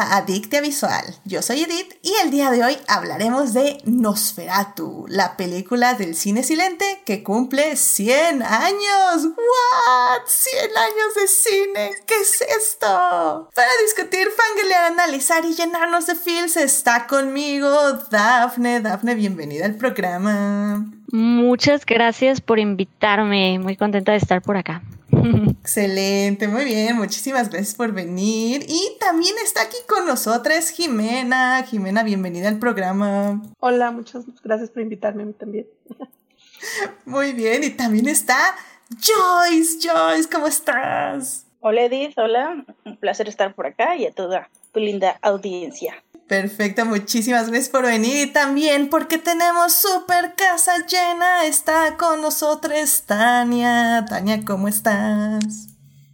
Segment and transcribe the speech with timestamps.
[0.00, 0.24] a
[0.62, 1.04] Visual.
[1.24, 6.44] Yo soy Edith y el día de hoy hablaremos de Nosferatu, la película del cine
[6.44, 9.24] silente que cumple 100 años.
[9.24, 10.22] ¿What?
[10.26, 11.90] 100 años de cine.
[12.06, 13.50] ¿Qué es esto?
[13.54, 17.70] Para discutir, fangirlear, analizar y llenarnos de feels está conmigo
[18.10, 18.80] Dafne.
[18.80, 20.86] Dafne, bienvenida al programa.
[21.10, 23.58] Muchas gracias por invitarme.
[23.58, 24.82] Muy contenta de estar por acá.
[25.60, 28.64] Excelente, muy bien, muchísimas gracias por venir.
[28.68, 31.62] Y también está aquí con nosotras Jimena.
[31.64, 33.42] Jimena, bienvenida al programa.
[33.60, 35.66] Hola, muchas gracias por invitarme a mí también.
[37.04, 38.56] Muy bien, y también está
[38.90, 39.78] Joyce.
[39.82, 41.46] Joyce, ¿cómo estás?
[41.60, 46.02] Hola Edith, hola, un placer estar por acá y a toda tu linda audiencia.
[46.28, 51.46] Perfecto, muchísimas gracias por venir y también porque tenemos super casa llena.
[51.46, 54.04] Está con nosotros Tania.
[54.06, 55.68] Tania, ¿cómo estás?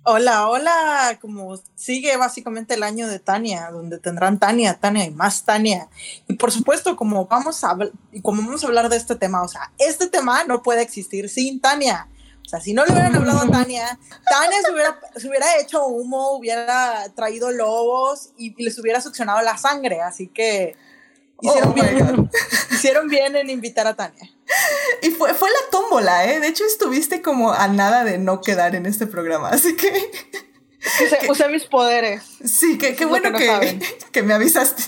[0.05, 1.19] Hola, hola.
[1.21, 5.89] Como sigue básicamente el año de Tania, donde tendrán Tania, Tania y más Tania.
[6.29, 7.77] Y por supuesto, como vamos a,
[8.23, 11.61] como vamos a hablar de este tema, o sea, este tema no puede existir sin
[11.61, 12.07] Tania.
[12.45, 15.87] O sea, si no le hubieran hablado a Tania, Tania se hubiera, se hubiera hecho
[15.87, 20.03] humo, hubiera traído lobos y, les hubiera succionado la sangre.
[20.03, 20.77] Así que
[21.41, 22.31] hicieron, oh bien,
[22.71, 24.31] hicieron bien en invitar a Tania.
[25.01, 26.41] Y fue, fue la tómbola, ¿eh?
[26.41, 29.49] De hecho, estuviste como a nada de no quedar en este programa.
[29.49, 29.91] Así que.
[31.31, 32.23] Usé, mis poderes.
[32.45, 33.81] Sí, qué que bueno que,
[34.13, 34.83] que, me avisaste.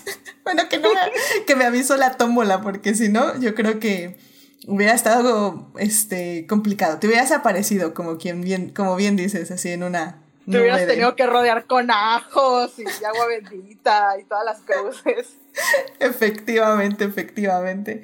[0.44, 4.18] Bueno, que, no me, que me avisó la tómbola, porque si no, yo creo que
[4.66, 6.98] hubiera estado este, complicado.
[6.98, 10.22] Te hubieras aparecido como quien bien, como bien dices, así en una.
[10.50, 15.36] Te hubieras tenido que rodear con ajos y agua bendita y todas las cruces.
[16.00, 18.02] Efectivamente, efectivamente.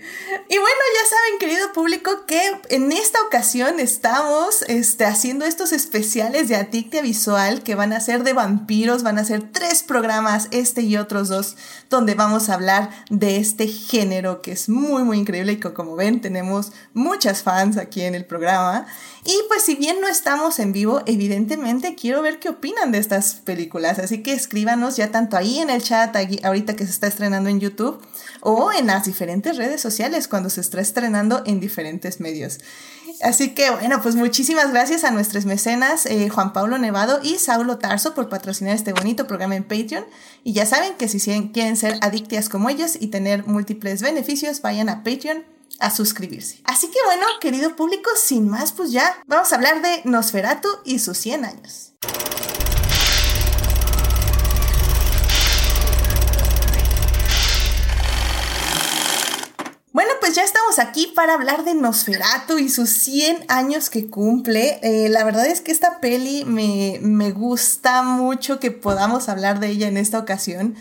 [0.49, 2.41] Y bueno, ya saben, querido público, que
[2.71, 8.25] en esta ocasión estamos este, haciendo estos especiales de Adictia Visual que van a ser
[8.25, 11.57] de vampiros, van a ser tres programas, este y otros dos,
[11.91, 15.97] donde vamos a hablar de este género que es muy, muy increíble y que como
[15.97, 18.87] ven tenemos muchas fans aquí en el programa.
[19.25, 23.35] Y pues si bien no estamos en vivo, evidentemente quiero ver qué opinan de estas
[23.35, 27.49] películas, así que escríbanos ya tanto ahí en el chat, ahorita que se está estrenando
[27.49, 28.03] en YouTube
[28.41, 32.59] o en las diferentes redes sociales cuando se está estrenando en diferentes medios.
[33.23, 37.79] Así que bueno, pues muchísimas gracias a nuestros mecenas eh, Juan Pablo Nevado y Saulo
[37.79, 40.05] Tarso por patrocinar este bonito programa en Patreon.
[40.43, 41.21] Y ya saben que si
[41.53, 45.45] quieren ser adictas como ellos y tener múltiples beneficios, vayan a Patreon
[45.79, 46.61] a suscribirse.
[46.65, 50.99] Así que bueno, querido público, sin más, pues ya vamos a hablar de Nosferatu y
[50.99, 51.93] sus 100 años.
[59.93, 64.81] Bueno, pues ya estamos aquí para hablar de Nosferatu y sus 100 años que cumple.
[64.83, 69.69] Eh, la verdad es que esta peli me, me gusta mucho que podamos hablar de
[69.69, 70.77] ella en esta ocasión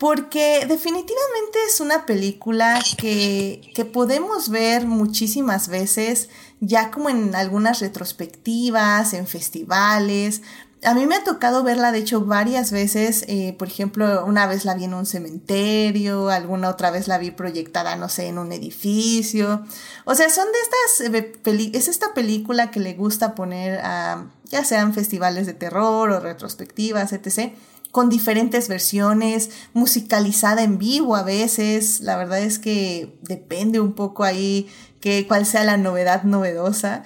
[0.00, 7.80] porque definitivamente es una película que, que, podemos ver muchísimas veces, ya como en algunas
[7.80, 10.40] retrospectivas, en festivales,
[10.82, 13.26] a mí me ha tocado verla, de hecho, varias veces.
[13.28, 17.30] Eh, por ejemplo, una vez la vi en un cementerio, alguna otra vez la vi
[17.30, 19.66] proyectada, no sé, en un edificio.
[20.06, 24.64] O sea, son de estas, eh, es esta película que le gusta poner a, ya
[24.64, 27.52] sean festivales de terror o retrospectivas, etc
[27.90, 32.00] con diferentes versiones, musicalizada en vivo a veces.
[32.00, 34.68] La verdad es que depende un poco ahí
[35.00, 37.02] que cuál sea la novedad novedosa.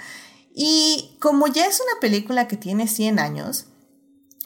[0.55, 3.67] Y como ya es una película que tiene 100 años,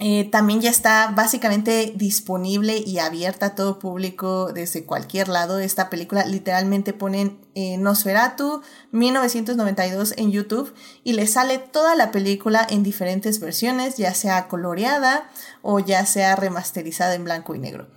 [0.00, 5.58] eh, también ya está básicamente disponible y abierta a todo público desde cualquier lado.
[5.58, 10.72] Esta película literalmente ponen eh, Nosferatu 1992 en YouTube
[11.02, 15.28] y le sale toda la película en diferentes versiones, ya sea coloreada
[15.62, 17.88] o ya sea remasterizada en blanco y negro.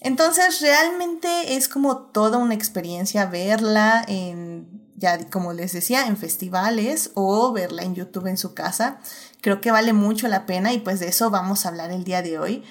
[0.00, 7.10] Entonces realmente es como toda una experiencia verla en ya como les decía, en festivales
[7.14, 9.00] o verla en YouTube en su casa.
[9.40, 12.22] Creo que vale mucho la pena y pues de eso vamos a hablar el día
[12.22, 12.62] de hoy.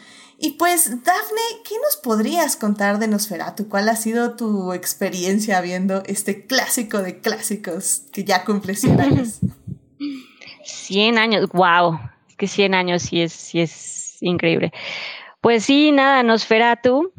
[0.42, 3.68] Y pues, Dafne, ¿qué nos podrías contar de Nosferatu?
[3.68, 9.39] ¿Cuál ha sido tu experiencia viendo este clásico de clásicos que ya cumple 100 años?
[10.63, 12.00] 100 años, wow,
[12.30, 14.71] es que 100 años sí es, sí es increíble.
[15.42, 17.12] Pues sí, nada, Nosferatu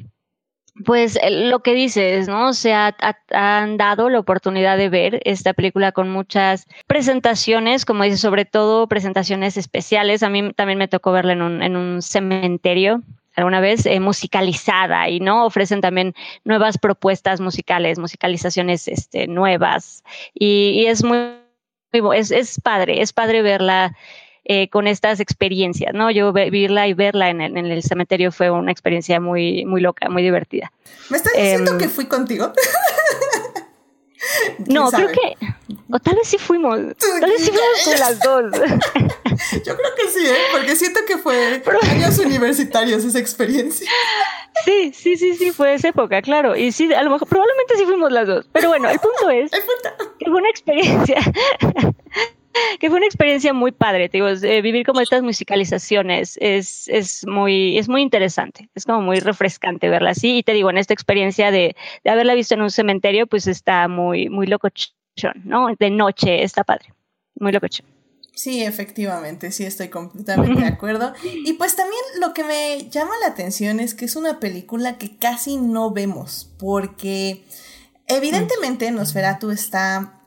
[0.85, 2.53] pues lo que dices, ¿no?
[2.53, 2.97] Se ha,
[3.31, 8.87] han dado la oportunidad de ver esta película con muchas presentaciones, como dices, sobre todo
[8.87, 10.23] presentaciones especiales.
[10.23, 13.03] A mí también me tocó verla en un, en un cementerio
[13.37, 20.05] alguna vez eh, musicalizada y no ofrecen también nuevas propuestas musicales, musicalizaciones este, nuevas
[20.35, 21.37] y, y es muy,
[22.15, 23.97] es, es padre, es padre verla
[24.53, 26.11] eh, con estas experiencias, ¿no?
[26.11, 30.09] Yo vivirla y verla en el, en el, cementerio fue una experiencia muy, muy loca,
[30.09, 30.73] muy divertida.
[31.09, 32.53] ¿Me estás diciendo em, que fui contigo?
[34.67, 35.37] no, creo que,
[35.93, 38.45] o tal vez sí fuimos, tal vez sí fuimos con las dos.
[39.65, 40.37] Yo creo que sí, ¿eh?
[40.51, 43.89] porque siento que fue años universitarios esa experiencia.
[44.65, 46.57] Sí, sí, sí, sí, fue esa época, claro.
[46.57, 48.49] Y sí, a lo mejor, probablemente sí fuimos las dos.
[48.53, 49.53] Pero bueno, el punto es
[50.19, 51.21] que fue una experiencia
[52.79, 57.27] que fue una experiencia muy padre, te digo, eh, vivir como estas musicalizaciones es, es,
[57.27, 60.95] muy, es muy interesante, es como muy refrescante verla así, y te digo, en esta
[60.95, 65.69] experiencia de, de haberla visto en un cementerio, pues está muy, muy locochón, ¿no?
[65.79, 66.93] De noche, está padre,
[67.35, 67.87] muy locochón.
[68.35, 71.13] Sí, efectivamente, sí estoy completamente de acuerdo.
[71.23, 75.17] Y pues también lo que me llama la atención es que es una película que
[75.19, 77.45] casi no vemos, porque
[78.07, 80.20] evidentemente Nosferatu está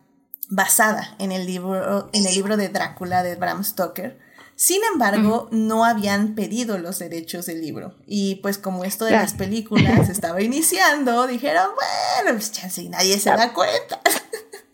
[0.50, 4.20] basada en el libro, en el libro de Drácula de Bram Stoker.
[4.56, 7.96] Sin embargo, no habían pedido los derechos del libro.
[8.06, 13.32] Y pues como esto de las películas estaba iniciando, dijeron, bueno, pues chance nadie se
[13.32, 14.00] da cuenta.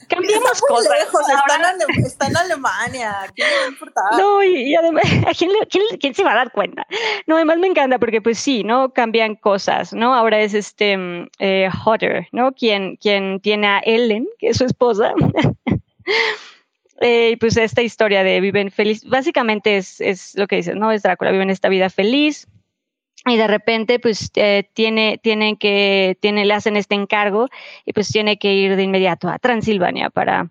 [0.10, 0.92] Cambiamos cosas.
[1.00, 1.22] Lejos,
[2.04, 3.32] está, en Alemania.
[3.36, 4.04] ¿Quién le va a importar?
[4.18, 5.04] No, y, además,
[5.38, 5.52] quién,
[6.00, 6.86] quién, se va a dar cuenta?
[7.28, 8.92] No, además me encanta porque, pues sí, ¿no?
[8.92, 10.16] Cambian cosas, ¿no?
[10.16, 12.52] Ahora es este mm, eh, Hodder, ¿no?
[12.54, 15.14] Quien, quien tiene a Ellen, que es su esposa.
[17.02, 20.92] Eh, pues esta historia de viven feliz, básicamente es, es lo que dices, ¿no?
[20.92, 22.46] Es Drácula, viven esta vida feliz,
[23.26, 27.50] y de repente pues eh, tiene, tienen que, tiene, le hacen este encargo
[27.86, 30.50] y pues tiene que ir de inmediato a Transilvania para,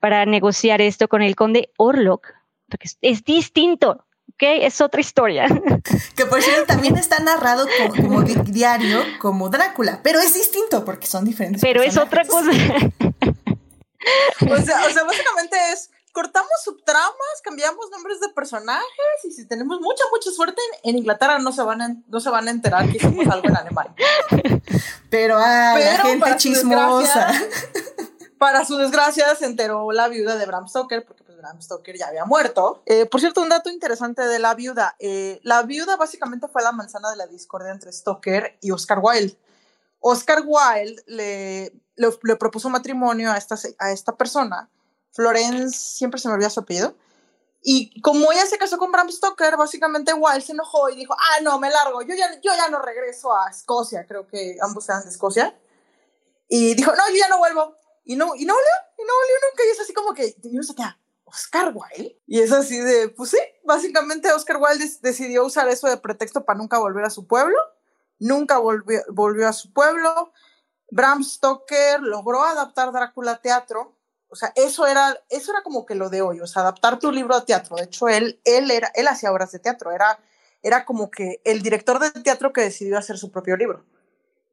[0.00, 2.26] para negociar esto con el conde Orlok,
[2.68, 4.04] porque es, distinto,
[4.34, 4.42] ¿ok?
[4.62, 5.46] Es otra historia.
[6.16, 7.66] Que por cierto también está narrado
[7.96, 11.62] como, diario, como Drácula, pero es distinto porque son diferentes.
[11.62, 12.50] Pero es otra cosa.
[14.40, 18.84] o sea, o sea, básicamente es cortamos subtramas, cambiamos nombres de personajes
[19.24, 22.48] y si tenemos mucha, mucha suerte en, Inglaterra no se, van a, no se van
[22.48, 23.94] a enterar que hicimos algo en Alemania.
[25.10, 27.32] Pero, ah, la gente chismosa.
[28.38, 32.08] para su desgracia se enteró la viuda de Bram Stoker, porque pues Bram Stoker ya
[32.08, 32.82] había muerto.
[32.86, 34.96] Eh, por cierto, un dato interesante de la viuda.
[34.98, 39.36] Eh, la viuda básicamente fue la manzana de la discordia entre Stoker y Oscar Wilde.
[40.00, 44.70] Oscar Wilde le, le, propuso matrimonio a esta, a esta persona
[45.12, 46.94] Florence, siempre se me olvida su apellido.
[47.62, 51.40] Y como ella se casó con Bram Stoker, básicamente Wild se enojó y dijo, ah,
[51.42, 55.02] no, me largo, yo ya, yo ya no regreso a Escocia, creo que ambos eran
[55.04, 55.58] de Escocia.
[56.48, 57.76] Y dijo, no, yo ya no vuelvo.
[58.04, 59.64] Y no, y no volvió, y no volvió nunca.
[59.66, 60.74] Y es así como que, yo no sé
[61.24, 62.20] Oscar Wilde.
[62.26, 66.58] Y es así de, pues sí, básicamente Oscar Wilde decidió usar eso de pretexto para
[66.58, 67.56] nunca volver a su pueblo.
[68.18, 70.32] Nunca volvió, volvió a su pueblo.
[70.90, 73.96] Bram Stoker logró adaptar Drácula a teatro,
[74.30, 77.10] o sea, eso era, eso era como que lo de hoy, o sea, adaptar tu
[77.10, 77.76] libro a teatro.
[77.76, 80.20] De hecho, él, él, era, él hacía obras de teatro, era,
[80.62, 83.84] era como que el director de teatro que decidió hacer su propio libro.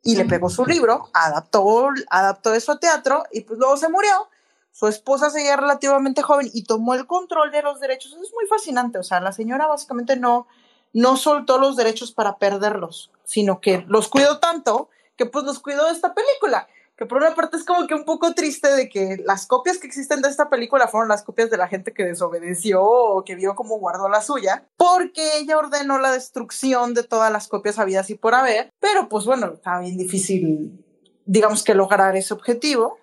[0.03, 4.29] Y le pegó su libro, adaptó, adaptó eso a teatro y pues luego se murió.
[4.71, 8.13] Su esposa seguía relativamente joven y tomó el control de los derechos.
[8.13, 10.47] es muy fascinante, o sea, la señora básicamente no,
[10.93, 15.87] no soltó los derechos para perderlos, sino que los cuidó tanto que pues los cuidó
[15.87, 16.67] de esta película
[16.97, 19.85] que por una parte es como que un poco triste de que las copias que
[19.85, 23.55] existen de esta película fueron las copias de la gente que desobedeció o que vio
[23.55, 28.15] cómo guardó la suya, porque ella ordenó la destrucción de todas las copias habidas y
[28.15, 30.83] por haber, pero pues bueno, está bien difícil,
[31.25, 32.97] digamos que lograr ese objetivo.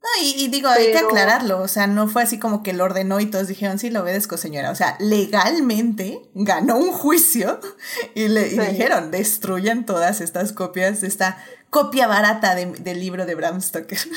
[0.00, 3.18] No, y, digo, hay que aclararlo, o sea, no fue así como que lo ordenó
[3.18, 4.70] y todos dijeron, sí, lo obedezco, señora.
[4.70, 7.58] O sea, legalmente ganó un juicio
[8.14, 11.38] y le dijeron, destruyan todas estas copias de esta
[11.70, 13.98] copia barata del libro de Bram Stoker.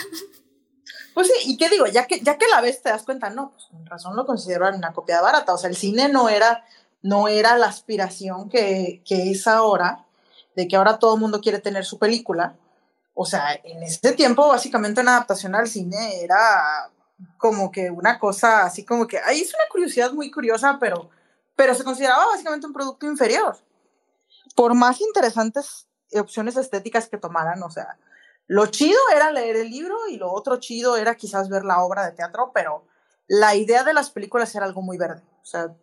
[1.13, 3.51] Pues sí, y qué digo, ya que, ya que la ves te das cuenta, no,
[3.51, 5.53] pues con razón lo consideran una copia barata.
[5.53, 6.63] O sea, el cine no era,
[7.01, 10.05] no era la aspiración que, que es ahora,
[10.55, 12.55] de que ahora todo el mundo quiere tener su película.
[13.13, 16.89] O sea, en ese tiempo, básicamente una adaptación al cine era
[17.37, 21.09] como que una cosa así como que, ahí es una curiosidad muy curiosa, pero,
[21.55, 23.57] pero se consideraba básicamente un producto inferior.
[24.55, 27.97] Por más interesantes opciones estéticas que tomaran, o sea,
[28.47, 32.05] lo chido era leer el libro y lo otro chido era quizás ver la obra
[32.05, 32.85] de teatro, pero
[33.27, 35.73] la idea de las películas era algo muy verde, o sea.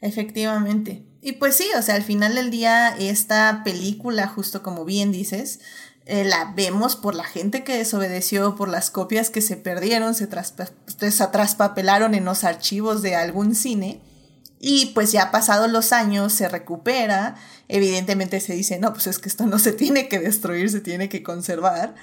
[0.00, 1.04] Efectivamente.
[1.20, 5.60] Y pues sí, o sea, al final del día esta película, justo como bien dices,
[6.04, 10.28] eh, la vemos por la gente que desobedeció, por las copias que se perdieron, se,
[10.28, 14.00] se traspapelaron en los archivos de algún cine.
[14.64, 17.36] Y pues ya pasados los años se recupera
[17.72, 21.08] evidentemente se dice, no, pues es que esto no se tiene que destruir, se tiene
[21.08, 21.94] que conservar,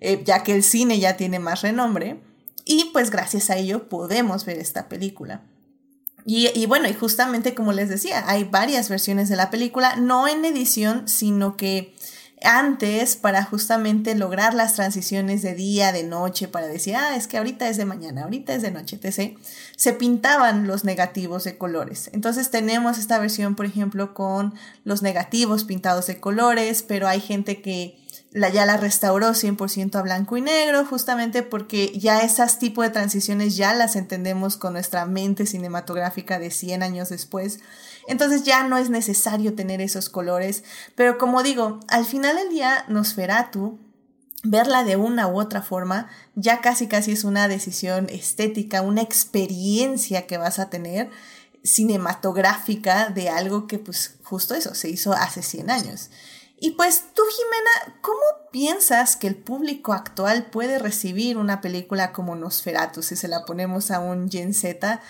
[0.00, 2.20] eh, ya que el cine ya tiene más renombre.
[2.64, 5.42] Y pues gracias a ello podemos ver esta película.
[6.30, 10.44] Y, bueno, y justamente como les decía, hay varias versiones de la película, no en
[10.44, 11.94] edición, sino que
[12.42, 17.38] antes para justamente lograr las transiciones de día, de noche, para decir, ah, es que
[17.38, 19.38] ahorita es de mañana, ahorita es de noche, etc.,
[19.74, 22.10] se pintaban los negativos de colores.
[22.12, 24.52] Entonces tenemos esta versión, por ejemplo, con
[24.84, 27.96] los negativos pintados de colores, pero hay gente que
[28.30, 32.90] la, ya la restauró 100% a blanco y negro, justamente porque ya esas tipos de
[32.90, 37.60] transiciones ya las entendemos con nuestra mente cinematográfica de 100 años después.
[38.06, 42.84] Entonces ya no es necesario tener esos colores, pero como digo, al final del día
[42.88, 43.78] Nosferatu
[44.44, 50.26] verla de una u otra forma ya casi casi es una decisión estética, una experiencia
[50.26, 51.10] que vas a tener
[51.64, 56.10] cinematográfica de algo que pues justo eso se hizo hace 100 años.
[56.60, 62.34] Y pues tú, Jimena, ¿cómo piensas que el público actual puede recibir una película como
[62.34, 65.00] Nosferatu si se la ponemos a un Gen Z?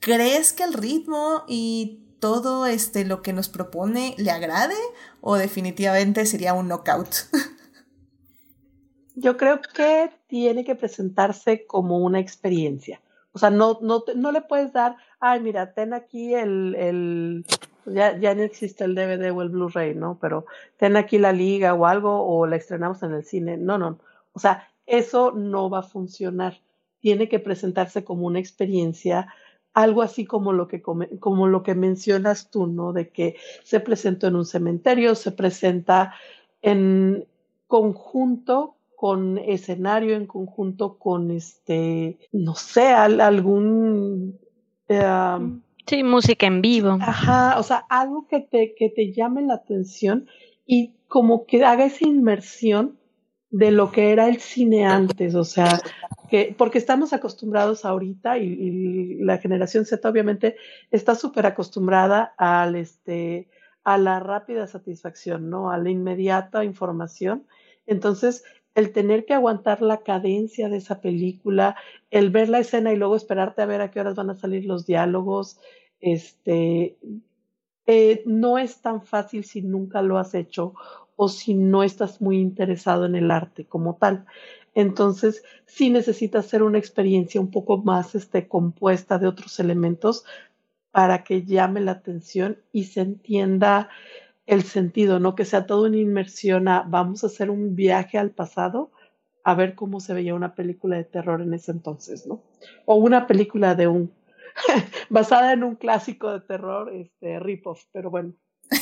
[0.00, 4.76] ¿Crees que el ritmo y todo este lo que nos propone le agrade
[5.20, 7.08] o definitivamente sería un knockout?
[9.14, 13.00] Yo creo que tiene que presentarse como una experiencia.
[13.32, 17.46] O sea, no, no, no le puedes dar, ay, mira, ten aquí el, el
[17.92, 20.18] ya, ya no existe el DVD o el Blu-ray, ¿no?
[20.20, 23.56] Pero ten aquí la liga o algo o la estrenamos en el cine.
[23.56, 23.98] No, no.
[24.32, 26.60] O sea, eso no va a funcionar.
[27.00, 29.28] Tiene que presentarse como una experiencia
[29.74, 32.92] algo así como lo que como lo que mencionas tú, ¿no?
[32.92, 36.14] De que se presentó en un cementerio, se presenta
[36.62, 37.26] en
[37.68, 44.40] conjunto con escenario, en conjunto con este, no sé, algún
[44.88, 46.98] em, sí, música en vivo.
[47.00, 50.28] Ajá, o sea, algo que te, que te llame la atención
[50.66, 52.98] y como que haga esa inmersión
[53.50, 55.80] de lo que era el cine antes, o sea,
[56.28, 60.56] que, porque estamos acostumbrados ahorita y, la generación Z obviamente
[60.90, 63.48] está súper acostumbrada al este
[63.84, 65.70] a la rápida satisfacción, ¿no?
[65.70, 67.46] A la inmediata información.
[67.86, 71.74] Entonces, el tener que aguantar la cadencia de esa película,
[72.10, 74.66] el ver la escena y luego esperarte a ver a qué horas van a salir
[74.66, 75.58] los diálogos,
[76.00, 76.96] este,
[77.86, 80.74] eh, no es tan fácil si nunca lo has hecho
[81.16, 84.26] o si no estás muy interesado en el arte como tal.
[84.74, 90.24] Entonces, sí necesitas hacer una experiencia un poco más este, compuesta de otros elementos
[90.90, 93.88] para que llame la atención y se entienda
[94.46, 98.30] el sentido, no que sea toda una inmersión a vamos a hacer un viaje al
[98.30, 98.90] pasado
[99.44, 102.42] a ver cómo se veía una película de terror en ese entonces, ¿no?
[102.84, 104.12] O una película de un
[105.08, 108.34] basada en un clásico de terror, este rip-off, pero bueno.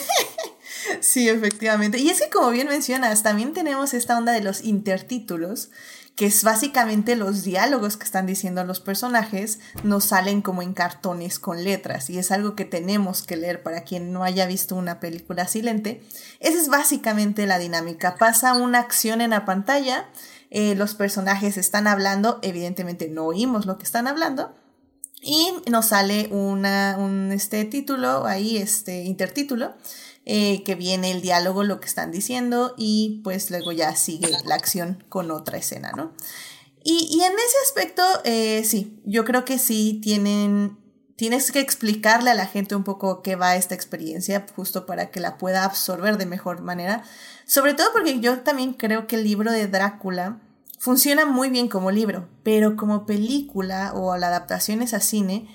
[1.00, 1.98] Sí, efectivamente.
[1.98, 5.70] Y es como bien mencionas, también tenemos esta onda de los intertítulos,
[6.14, 11.38] que es básicamente los diálogos que están diciendo los personajes, nos salen como en cartones
[11.38, 14.98] con letras, y es algo que tenemos que leer para quien no haya visto una
[14.98, 16.02] película silente.
[16.40, 18.16] Esa es básicamente la dinámica.
[18.16, 20.08] Pasa una acción en la pantalla,
[20.50, 24.54] eh, los personajes están hablando, evidentemente no oímos lo que están hablando,
[25.26, 29.74] y nos sale una, un este, título, ahí este intertítulo,
[30.24, 34.54] eh, que viene el diálogo, lo que están diciendo y pues luego ya sigue la
[34.54, 36.12] acción con otra escena, ¿no?
[36.84, 40.78] Y, y en ese aspecto, eh, sí, yo creo que sí tienen,
[41.16, 45.18] tienes que explicarle a la gente un poco qué va esta experiencia, justo para que
[45.18, 47.02] la pueda absorber de mejor manera.
[47.44, 50.40] Sobre todo porque yo también creo que el libro de Drácula
[50.78, 55.48] funciona muy bien como libro, pero como película o la adaptación es a cine,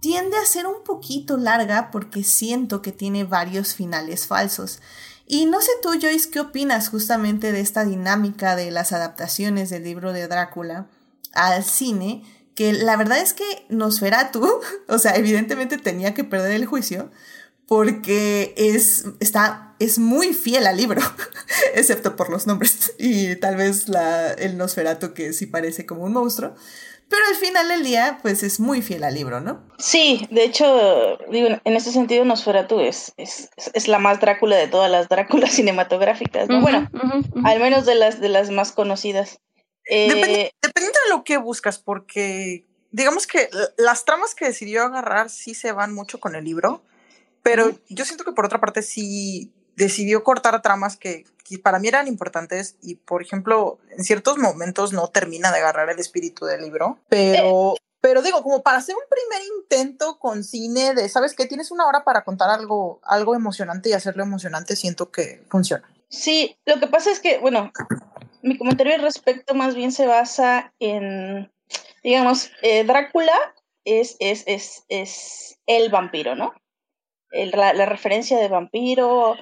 [0.00, 4.80] tiende a ser un poquito larga porque siento que tiene varios finales falsos.
[5.26, 9.84] Y no sé tú, Joyce, ¿qué opinas justamente de esta dinámica de las adaptaciones del
[9.84, 10.88] libro de Drácula
[11.32, 12.22] al cine?
[12.54, 17.10] Que la verdad es que Nosferatu, o sea, evidentemente tenía que perder el juicio
[17.66, 21.00] porque es, está, es muy fiel al libro,
[21.74, 26.12] excepto por los nombres y tal vez la, el Nosferatu que sí parece como un
[26.12, 26.54] monstruo.
[27.08, 29.62] Pero al final del día, pues es muy fiel al libro, ¿no?
[29.78, 34.68] Sí, de hecho, digo, en ese sentido Nosferatu es, es, es la más Drácula de
[34.68, 36.60] todas las Dráculas cinematográficas, ¿no?
[36.60, 36.90] bueno,
[37.44, 39.38] al menos de las, de las más conocidas.
[39.86, 45.54] Eh, depende, de lo que buscas, porque digamos que las tramas que decidió agarrar sí
[45.54, 46.82] se van mucho con el libro,
[47.42, 51.24] pero yo siento que por otra parte sí decidió cortar tramas que,
[51.62, 55.98] para mí eran importantes y, por ejemplo, en ciertos momentos no termina de agarrar el
[55.98, 57.74] espíritu del libro, pero...
[58.00, 61.46] Pero digo, como para hacer un primer intento con cine de, ¿sabes qué?
[61.46, 65.88] Tienes una hora para contar algo, algo emocionante y hacerlo emocionante, siento que funciona.
[66.10, 67.72] Sí, lo que pasa es que, bueno,
[68.42, 71.50] mi comentario al respecto más bien se basa en,
[72.02, 73.32] digamos, eh, Drácula
[73.86, 76.52] es, es, es, es el vampiro, ¿no?
[77.34, 79.36] la, referencia de vampiro,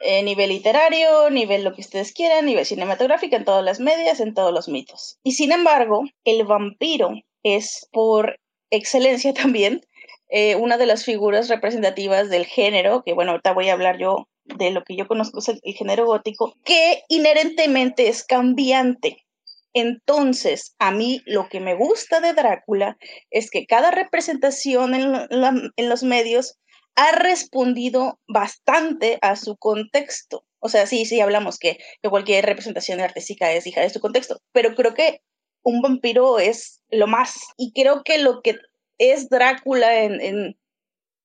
[0.00, 4.34] eh, nivel literario, nivel lo que ustedes quieran, nivel cinematográfico, en todas las medias, en
[4.34, 5.18] todos los mitos.
[5.22, 8.38] Y sin embargo, el vampiro es por
[8.70, 9.82] excelencia también
[10.28, 14.28] eh, una de las figuras representativas del género, que bueno, ahorita voy a hablar yo
[14.44, 19.24] de lo que yo conozco es el, género gótico, que inherentemente es cambiante.
[19.72, 22.96] Entonces, a mí lo que me gusta de Drácula
[23.30, 26.58] es que cada representación en, los medios
[26.96, 30.44] ha respondido bastante a su contexto.
[30.60, 34.74] O sea, sí, sí, hablamos que, cualquier representación artística es hija de su contexto, pero
[34.74, 35.20] creo que
[35.62, 37.38] un vampiro es lo más.
[37.56, 38.58] Y creo que lo que
[38.98, 40.58] es Drácula en,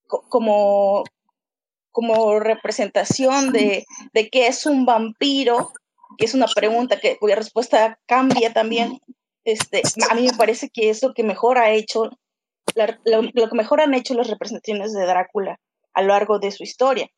[0.08, 1.04] como,
[1.92, 5.72] como representación de, de qué es un vampiro,
[6.18, 9.00] que es una pregunta que, cuya respuesta cambia también.
[9.44, 12.10] Este, a mí me parece que es lo que mejor ha hecho,
[12.75, 15.60] lo, que mejor han hecho las representaciones de Drácula
[15.94, 17.10] a lo largo de su historia.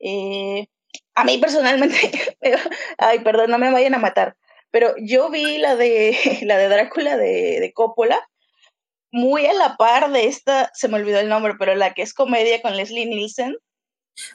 [0.00, 0.66] Eh,
[1.14, 1.96] a mí personalmente,
[2.98, 4.36] ay, perdón, no me vayan a matar,
[4.70, 8.26] pero yo vi la de, la de Drácula de, de Coppola
[9.12, 12.12] muy a la par de esta, se me olvidó el nombre, pero la que es
[12.12, 13.56] comedia con Leslie Nielsen.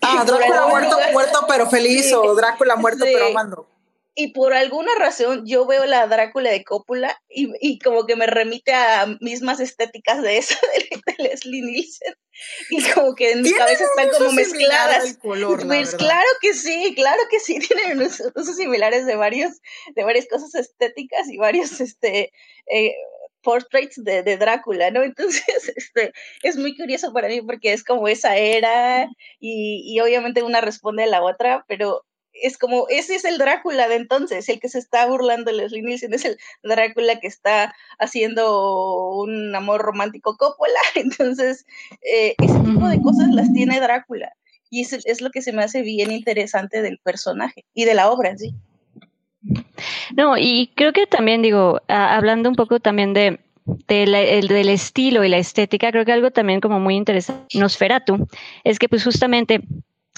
[0.02, 3.68] Ah, Drácula muerto, muerto pero feliz o Drácula muerto pero amando.
[4.14, 8.28] Y por alguna razón yo veo la Drácula de Coppola y, y como que me
[8.28, 10.60] remite a mismas estéticas de esa
[11.06, 12.14] de, Leslie Nielsen.
[12.72, 15.18] Y como que en mi cabeza están como mezcladas.
[15.22, 19.60] pues claro que sí, claro que sí, tienen usos, similares de varios,
[19.96, 22.32] de varias cosas estéticas y varios este
[22.68, 22.94] eh,
[23.42, 25.04] portraits de, de, Drácula, ¿no?
[25.04, 26.12] Entonces, este,
[26.44, 29.08] es muy curioso para mí porque es como esa era
[29.40, 32.04] y, y, obviamente una responde a la otra, pero
[32.42, 35.82] es como, ese es el Drácula de entonces, el que se está burlando de Leslie
[35.82, 41.66] Nielsen, es el Drácula que está haciendo un amor romántico Coppola, entonces,
[42.02, 44.34] eh, ese tipo de cosas las tiene Drácula.
[44.70, 48.10] Y es, es lo que se me hace bien interesante del personaje y de la
[48.10, 48.56] obra en sí.
[50.16, 53.40] No, y creo que también digo, hablando un poco también de,
[53.88, 58.28] del estilo y la estética, creo que algo también como muy interesante, Nosferatu,
[58.64, 59.62] es que pues justamente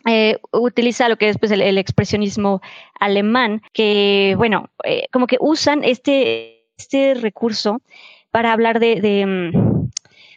[0.06, 2.62] eh, utiliza lo que es pues, el, expresionismo
[3.00, 7.82] alemán, que bueno, eh, como que usan este, este recurso
[8.32, 9.90] para hablar de, mm,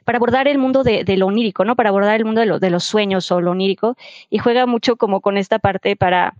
[0.04, 1.76] para abordar el mundo de, lo onírico, ¿no?
[1.76, 3.96] Para abordar el mundo de, de los sueños o lo onírico,
[4.30, 6.34] y juega mucho como con esta parte para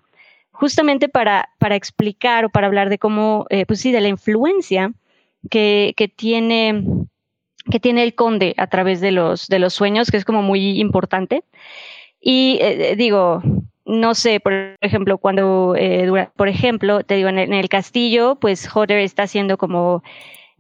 [0.57, 4.93] justamente para, para explicar o para hablar de cómo, eh, pues sí, de la influencia
[5.51, 6.83] que, que, tiene
[7.71, 10.81] que tiene el conde a través de los, de los sueños, que es como muy
[10.81, 11.45] importante.
[12.29, 13.41] Y eh, eh, digo,
[13.85, 15.77] no sé, por ejemplo, cuando,
[16.35, 20.03] por ejemplo, te digo, en el, castillo, pues Hodder está haciendo como,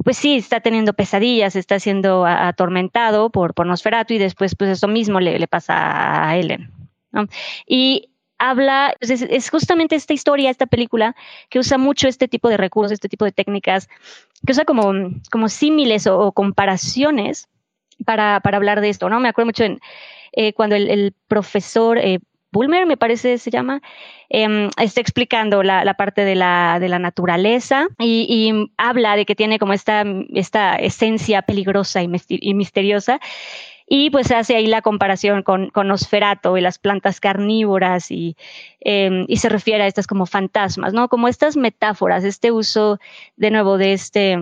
[0.04, 4.86] pues sí, está teniendo pesadillas, está siendo atormentado por, por Nosferatu y después, pues eso
[4.86, 6.70] mismo le, le pasa a Ellen.
[7.66, 11.16] Y habla, pues, es, justamente esta historia, esta película,
[11.48, 13.88] que usa mucho este tipo de recursos, este tipo de técnicas,
[14.46, 14.92] que usa como,
[15.32, 17.48] como símiles o, comparaciones
[18.04, 19.18] para, para, hablar de esto, ¿no?
[19.18, 19.80] Me acuerdo mucho en,
[20.32, 22.18] eh, cuando el, profesor eh,
[22.52, 23.82] Bulmer, me parece se llama,
[24.30, 29.26] em, está explicando la, la, parte de la, de la naturaleza y, y, habla de
[29.26, 32.08] que tiene como esta, esta esencia peligrosa y,
[32.54, 33.20] misteriosa
[33.86, 38.36] y pues hace ahí la comparación con, con y las plantas carnívoras y,
[38.80, 41.08] em, y se refiere a estas como fantasmas, ¿no?
[41.08, 42.98] Como estas metáforas, este uso
[43.36, 44.36] de nuevo de este,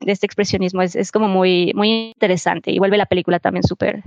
[0.00, 4.02] de este expresionismo es, es como muy, muy interesante y vuelve la película también súper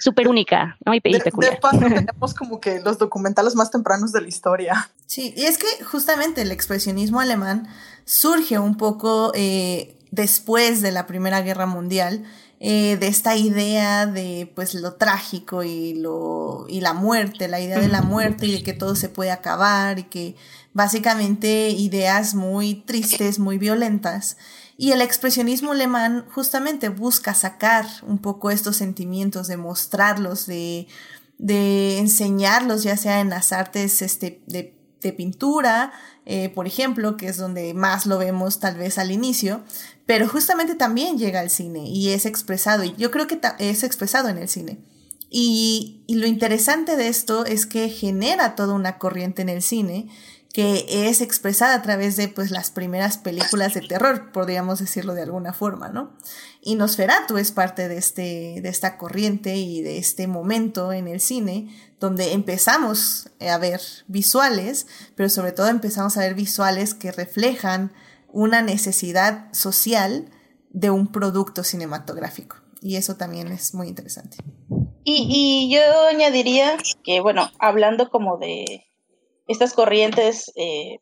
[0.00, 0.94] súper única, ¿no?
[0.94, 1.60] Y, de, peculiar.
[1.70, 4.90] tenemos como que los documentales más tempranos de la historia.
[5.06, 7.68] Sí, y es que justamente el expresionismo alemán
[8.04, 12.24] surge un poco eh, después de la Primera Guerra Mundial
[12.62, 17.78] eh, de esta idea de pues lo trágico y lo y la muerte, la idea
[17.78, 20.36] de la muerte y de que todo se puede acabar y que
[20.74, 24.36] básicamente ideas muy tristes, muy violentas.
[24.80, 30.88] Y el expresionismo alemán justamente busca sacar un poco estos sentimientos, de mostrarlos, de,
[31.36, 35.92] de enseñarlos, ya sea en las artes este, de, de pintura,
[36.24, 39.62] eh, por ejemplo, que es donde más lo vemos tal vez al inicio,
[40.06, 44.30] pero justamente también llega al cine y es expresado, y yo creo que es expresado
[44.30, 44.78] en el cine.
[45.28, 50.08] Y, y, lo interesante de esto es que genera toda una corriente en el cine
[50.52, 55.22] que es expresada a través de pues las primeras películas de terror, podríamos decirlo de
[55.22, 56.12] alguna forma, ¿no?
[56.60, 61.20] Y Nosferatu es parte de, este, de esta corriente y de este momento en el
[61.20, 61.68] cine
[62.00, 67.92] donde empezamos a ver visuales, pero sobre todo empezamos a ver visuales que reflejan
[68.32, 70.30] una necesidad social
[70.70, 72.56] de un producto cinematográfico.
[72.82, 74.38] Y eso también es muy interesante.
[75.04, 78.89] Y, y yo añadiría que, bueno, hablando como de
[79.52, 80.98] estas corrientes eh,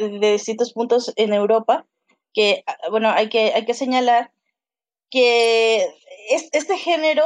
[0.00, 1.86] de distintos puntos en Europa,
[2.32, 4.32] que, bueno, hay que, hay que señalar
[5.10, 5.86] que
[6.52, 7.24] este género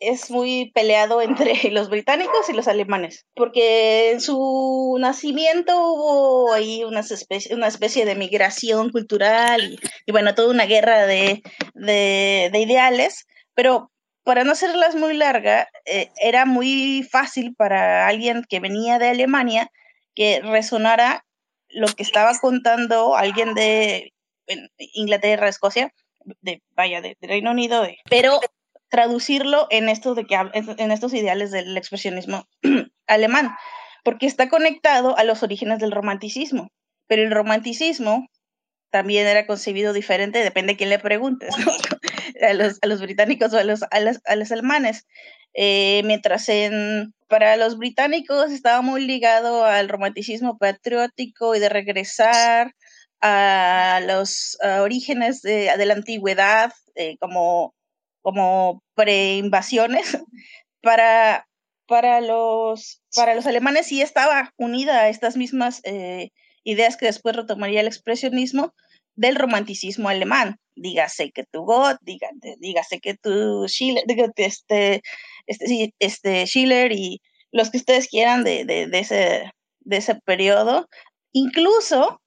[0.00, 6.84] es muy peleado entre los británicos y los alemanes, porque en su nacimiento hubo ahí
[6.84, 11.42] una especie, una especie de migración cultural y, bueno, toda una guerra de,
[11.74, 13.90] de, ideales, pero
[14.24, 19.70] para no hacerlas muy larga, eh, era muy fácil para alguien que venía de Alemania
[20.14, 21.24] que resonara
[21.68, 24.12] lo que estaba contando alguien de
[24.94, 25.92] Inglaterra, Escocia,
[26.40, 28.40] de, vaya, de, Reino Unido, pero
[28.88, 32.46] traducirlo en estos, de que, en estos ideales del expresionismo
[33.06, 33.54] alemán,
[34.04, 36.70] porque está conectado a los orígenes del romanticismo,
[37.06, 38.26] pero el romanticismo
[38.90, 41.54] también era concebido diferente, depende de quién le preguntes,
[42.48, 45.06] a, los, a, los, británicos o a los, a los, a los alemanes.
[45.54, 52.74] Eh, mientras en, para los británicos estaba muy ligado al romanticismo patriótico y de regresar
[53.20, 57.74] a los orígenes de, la antigüedad, eh, como
[58.22, 60.18] como preinvasiones,
[60.82, 61.46] para,
[61.86, 66.30] para, los, para los alemanes sí estaba unida a estas mismas eh,
[66.64, 68.74] ideas que después retomaría el expresionismo
[69.20, 70.56] del romanticismo alemán.
[70.76, 74.02] Dígase que tu Gott, dígase, que tu Schiller,
[74.36, 75.02] este,
[75.46, 77.20] este, este, Schiller y
[77.52, 80.88] los que ustedes quieran de, de, ese, de ese periodo.
[81.32, 82.22] Incluso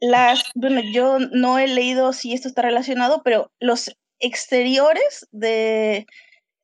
[0.00, 6.06] las, bueno, yo no he leído si esto está relacionado, pero los exteriores de,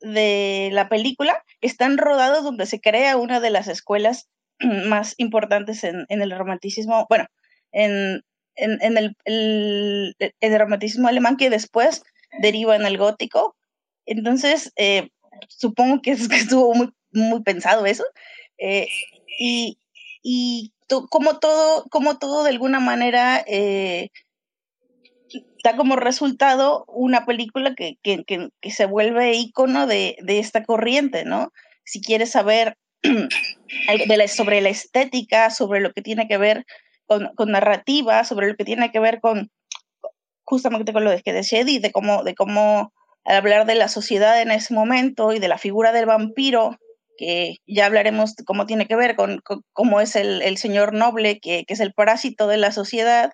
[0.01, 4.31] de la película están rodados donde se crea una de las escuelas
[4.87, 7.27] más importantes en, en el romanticismo, bueno,
[7.73, 8.23] en,
[8.57, 12.03] en, en el, el, el, romanticismo alemán que después
[12.41, 13.57] deriva en el gótico.
[14.07, 15.11] Entonces, eh,
[15.49, 18.05] supongo que, es, que, estuvo muy, muy pensado eso.
[18.59, 18.89] Eh,
[19.39, 19.79] y
[20.29, 20.73] y
[21.09, 24.09] como, todo, como todo de alguna manera eh,
[25.63, 31.25] da como resultado una película que, que, que, se vuelve icono de, de, esta corriente,
[31.25, 31.53] ¿no?
[31.85, 36.67] Si quieres saber de la, sobre la estética, sobre lo que tiene que ver
[37.07, 39.51] con, con, narrativa, sobre lo que tiene que ver con
[40.45, 42.93] justamente con lo que decía Eddie, de cómo, de cómo
[43.25, 46.79] hablar de la sociedad en ese momento y de la figura del vampiro,
[47.19, 49.43] que ya hablaremos cómo tiene que ver con,
[49.73, 53.33] cómo es el, el señor noble, que, que, es el parásito de la sociedad,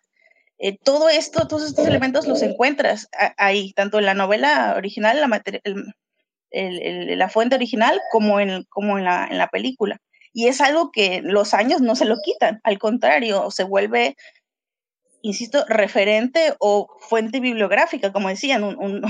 [0.65, 5.43] eh, todo esto, todos estos elementos los encuentras ahí, tanto en la novela original, la,
[7.17, 9.99] la fuente original, como, en, como en, la, en la película.
[10.33, 14.17] Y es algo que los años no se lo quitan, al contrario, se vuelve
[15.23, 19.03] insisto, referente o fuente bibliográfica, como decían, un, un,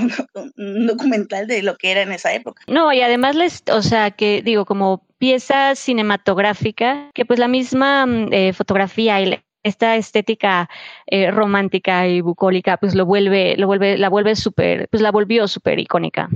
[0.56, 2.62] un, documental de lo que era en esa época.
[2.66, 8.06] No, y además, les, o sea, que digo, como pieza cinematográfica, que pues la misma
[8.06, 10.68] mm, eh, fotografía y esta estética
[11.06, 15.46] eh, romántica y bucólica, pues lo vuelve, lo vuelve, la vuelve súper, pues la volvió
[15.46, 16.28] súper icónica.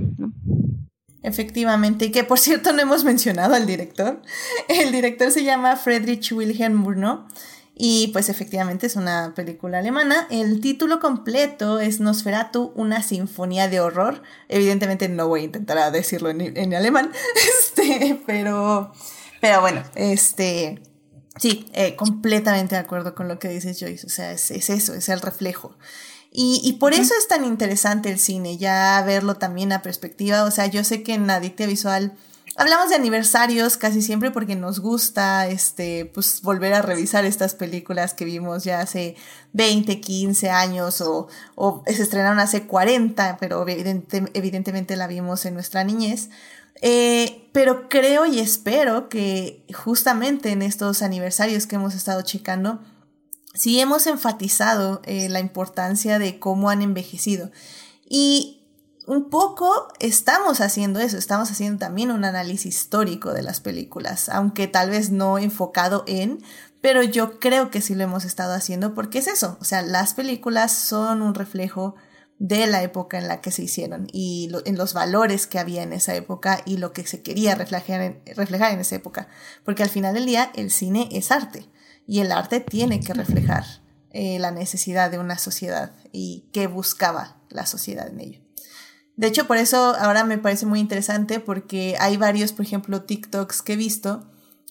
[1.23, 4.21] Efectivamente, y que por cierto no hemos mencionado al director.
[4.67, 7.27] El director se llama Friedrich Wilhelm Murnau
[7.75, 10.27] y pues efectivamente es una película alemana.
[10.29, 14.23] El título completo es Nosferatu, una sinfonía de horror.
[14.47, 17.11] Evidentemente no voy a intentar decirlo en, en alemán,
[17.75, 18.93] este, pero,
[19.41, 20.81] pero bueno, este,
[21.39, 25.09] Sí, eh, completamente de acuerdo con lo que dices Joyce, o sea, es, eso, es
[25.09, 25.77] el reflejo.
[26.39, 30.51] Y, y por eso es tan interesante el cine, ya verlo también a perspectiva, o
[30.51, 32.15] sea, yo sé que en Adictia Visual
[32.55, 38.13] hablamos de aniversarios casi siempre porque nos gusta, este, pues volver a revisar estas películas
[38.13, 39.15] que vimos ya hace
[39.53, 45.83] 20, 15 años o, o se estrenaron hace 40, pero evidentemente la vimos en nuestra
[45.83, 46.29] niñez.
[46.83, 52.79] Eh, pero creo y espero que justamente en estos aniversarios que hemos estado checando,
[53.57, 57.51] sí hemos enfatizado eh, la importancia de cómo han envejecido.
[58.07, 58.57] Y
[59.05, 64.67] un poco estamos haciendo eso, estamos haciendo también un análisis histórico de las películas, aunque
[64.67, 66.43] tal vez no enfocado en,
[66.81, 70.13] pero yo creo que sí lo hemos estado haciendo porque es eso, o sea, las
[70.13, 71.95] películas son un reflejo
[72.37, 75.93] de la época en la que se hicieron y en los valores que había en
[75.93, 79.27] esa época y lo que se quería reflejar reflejar en esa época.
[79.63, 81.67] Porque al final del día el cine es arte
[82.07, 83.65] y el arte tiene que reflejar
[84.11, 88.41] eh, la necesidad de una sociedad y qué buscaba la sociedad en ello.
[89.17, 93.61] De hecho, por eso ahora me parece muy interesante porque hay varios, por ejemplo, TikToks
[93.61, 94.25] que he visto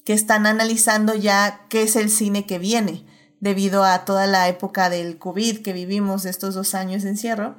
[0.05, 3.05] que están analizando ya qué es el cine que viene
[3.41, 7.57] debido a toda la época del COVID que vivimos, estos dos años de encierro.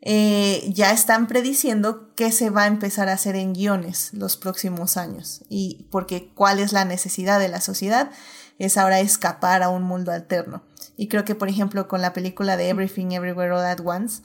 [0.00, 4.96] eh, ya están prediciendo qué se va a empezar a hacer en guiones los próximos
[4.96, 5.42] años.
[5.48, 8.12] Y porque cuál es la necesidad de la sociedad
[8.58, 10.62] es ahora escapar a un mundo alterno.
[10.96, 14.22] Y creo que, por ejemplo, con la película de Everything Everywhere All at Once,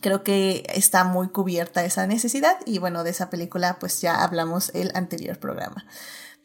[0.00, 2.56] creo que está muy cubierta esa necesidad.
[2.66, 5.84] Y bueno, de esa película pues ya hablamos el anterior programa.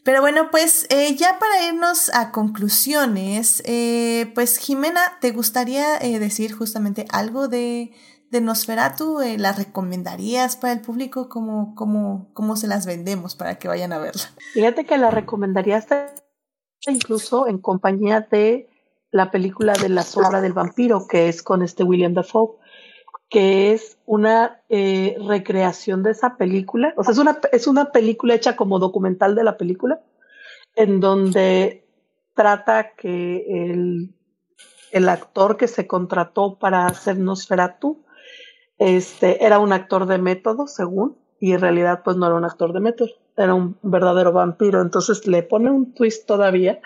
[0.03, 6.19] Pero bueno, pues eh, ya para irnos a conclusiones, eh, pues Jimena, ¿te gustaría eh,
[6.19, 7.93] decir justamente algo de,
[8.29, 9.19] de Nosferatu?
[9.37, 11.29] ¿La recomendarías para el público?
[11.29, 14.23] ¿Cómo, cómo, ¿Cómo se las vendemos para que vayan a verla?
[14.53, 16.13] Fíjate que la recomendaría hasta
[16.91, 18.67] incluso en compañía de
[19.11, 22.57] la película de la sombra del vampiro, que es con este William Dafoe
[23.33, 26.93] que es una eh, recreación de esa película.
[26.97, 30.03] O sea, es una, es una película hecha como documental de la película,
[30.75, 31.83] en donde
[32.35, 34.13] trata que el,
[34.91, 38.03] el actor que se contrató para hacer Nosferatu
[38.77, 42.71] este, era un actor de método, según, y en realidad pues no era un actor
[42.71, 44.81] de método, era un verdadero vampiro.
[44.81, 46.79] Entonces le pone un twist todavía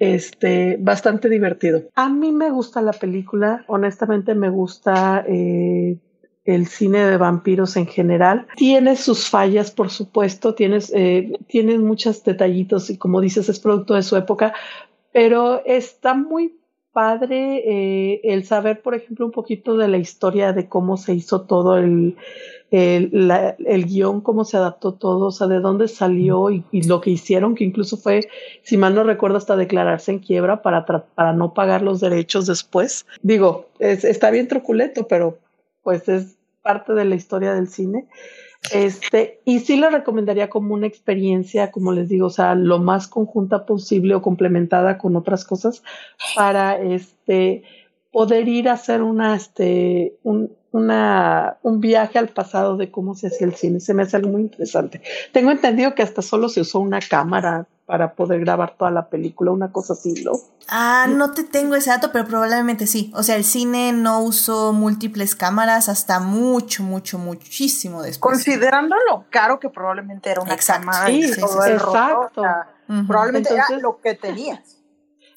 [0.00, 1.84] este, bastante divertido.
[1.94, 5.98] A mí me gusta la película, honestamente me gusta eh,
[6.44, 8.48] el cine de vampiros en general.
[8.56, 14.02] Tiene sus fallas, por supuesto, eh, tienes muchos detallitos y como dices, es producto de
[14.02, 14.52] su época,
[15.12, 16.56] pero está muy
[16.92, 21.42] padre eh, el saber, por ejemplo, un poquito de la historia de cómo se hizo
[21.42, 22.16] todo el,
[22.70, 23.30] el,
[23.64, 27.54] el guion, cómo se adaptó todo, o sea, de dónde salió y, lo que hicieron,
[27.54, 28.28] que incluso fue,
[28.62, 33.06] si mal no recuerdo, hasta declararse en quiebra para, para no pagar los derechos después.
[33.22, 35.38] Digo, es, está bien truculento, pero
[35.82, 38.06] pues es parte de la historia del cine.
[38.70, 43.08] Este, y sí lo recomendaría como una experiencia, como les digo, o sea, lo más
[43.08, 45.82] conjunta posible o complementada con otras cosas
[46.36, 47.64] para este
[48.12, 53.28] poder ir a hacer una, este, un, una, un viaje al pasado de cómo se
[53.28, 53.80] hacía el cine.
[53.80, 55.00] Se me hace algo muy interesante.
[55.32, 59.50] Tengo entendido que hasta solo se usó una cámara para poder grabar toda la película,
[59.50, 60.32] una cosa así, ¿no?
[60.66, 63.12] Ah, no te tengo ese dato, pero probablemente sí.
[63.14, 68.32] O sea, el cine no usó múltiples cámaras hasta mucho, mucho, muchísimo después.
[68.32, 71.06] Considerando lo caro que probablemente era una cámara.
[71.08, 72.42] Sí, exacto.
[73.06, 74.78] Probablemente era lo que tenías.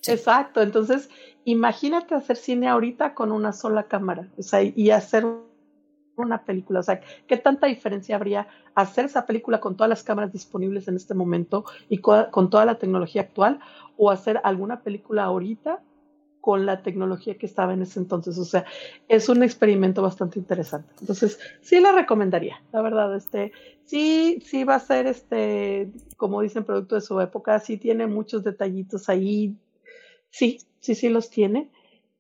[0.08, 1.10] Exacto, entonces
[1.44, 5.28] imagínate hacer cine ahorita con una sola cámara, o sea, y hacer
[6.18, 10.32] una película, o sea, ¿qué tanta diferencia habría hacer esa película con todas las cámaras
[10.32, 13.60] disponibles en este momento y con toda la tecnología actual
[13.98, 15.82] o hacer alguna película ahorita
[16.46, 18.38] con la tecnología que estaba en ese entonces.
[18.38, 18.66] O sea,
[19.08, 20.94] es un experimento bastante interesante.
[21.00, 23.16] Entonces, sí la recomendaría, la verdad.
[23.16, 23.52] Este,
[23.86, 28.44] sí, sí va a ser este, como dicen, producto de su época, sí tiene muchos
[28.44, 29.58] detallitos ahí.
[30.30, 31.72] Sí, sí, sí los tiene.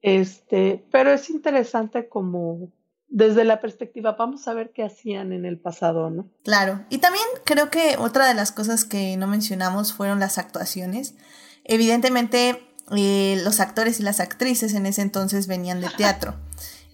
[0.01, 2.71] Este, pero es interesante como
[3.07, 6.29] desde la perspectiva, vamos a ver qué hacían en el pasado, ¿no?
[6.43, 6.85] Claro.
[6.89, 11.15] Y también creo que otra de las cosas que no mencionamos fueron las actuaciones.
[11.63, 12.61] Evidentemente,
[12.95, 16.35] eh, los actores y las actrices en ese entonces venían de teatro.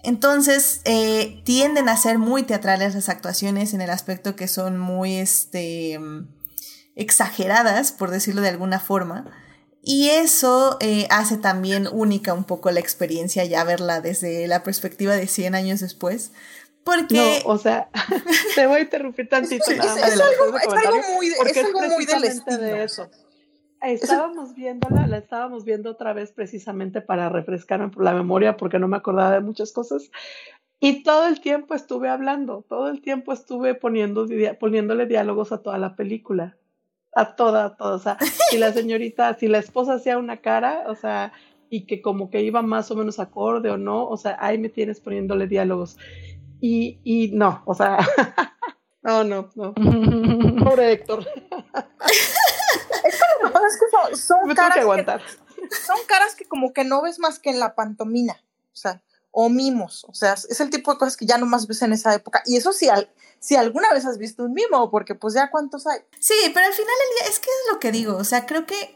[0.03, 5.17] Entonces, eh, tienden a ser muy teatrales las actuaciones en el aspecto que son muy
[5.17, 5.99] este,
[6.95, 9.25] exageradas, por decirlo de alguna forma.
[9.83, 15.15] Y eso eh, hace también única un poco la experiencia ya verla desde la perspectiva
[15.15, 16.31] de 100 años después.
[16.83, 17.41] Porque...
[17.43, 17.89] No, o sea,
[18.55, 19.63] te voy a interrumpir tantito.
[19.71, 20.51] es, algo,
[21.15, 22.57] muy, es algo muy del estilo.
[22.57, 23.09] de eso.
[23.81, 28.97] Estábamos viéndola, la estábamos viendo otra vez precisamente para refrescarme la memoria porque no me
[28.97, 30.11] acordaba de muchas cosas.
[30.79, 34.27] Y todo el tiempo estuve hablando, todo el tiempo estuve poniendo,
[34.59, 36.57] poniéndole diálogos a toda la película
[37.13, 37.95] a toda, a toda.
[37.95, 38.17] O sea,
[38.49, 41.33] si la señorita, si la esposa hacía una cara, o sea,
[41.69, 44.69] y que como que iba más o menos acorde o no, o sea, ahí me
[44.69, 45.97] tienes poniéndole diálogos.
[46.59, 47.97] Y, y no, o sea,
[49.01, 49.73] no, no, no.
[50.63, 51.25] Pobre Héctor.
[52.15, 54.81] es que son, caras que,
[55.75, 58.33] son caras que como que no ves más que en la pantomina,
[58.73, 61.81] o sea, o mimos, o sea, es el tipo de cosas que ya nomás ves
[61.81, 62.43] en esa época.
[62.45, 65.87] Y eso sí, al, si alguna vez has visto un mimo, porque pues ya cuántos
[65.87, 65.99] hay.
[66.19, 68.65] Sí, pero al final del día, es que es lo que digo, o sea, creo
[68.65, 68.95] que,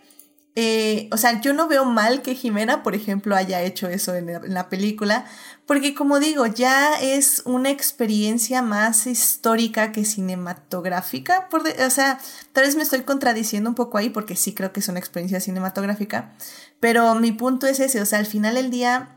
[0.55, 4.53] eh, o sea, yo no veo mal que Jimena, por ejemplo, haya hecho eso en,
[4.53, 5.25] la película,
[5.65, 12.19] porque como digo, ya es una experiencia más histórica que cinematográfica, por o sea,
[12.51, 15.39] tal vez me estoy contradiciendo un poco ahí, porque sí creo que es una experiencia
[15.39, 16.35] cinematográfica,
[16.81, 19.14] pero mi punto es ese, o sea, al final del día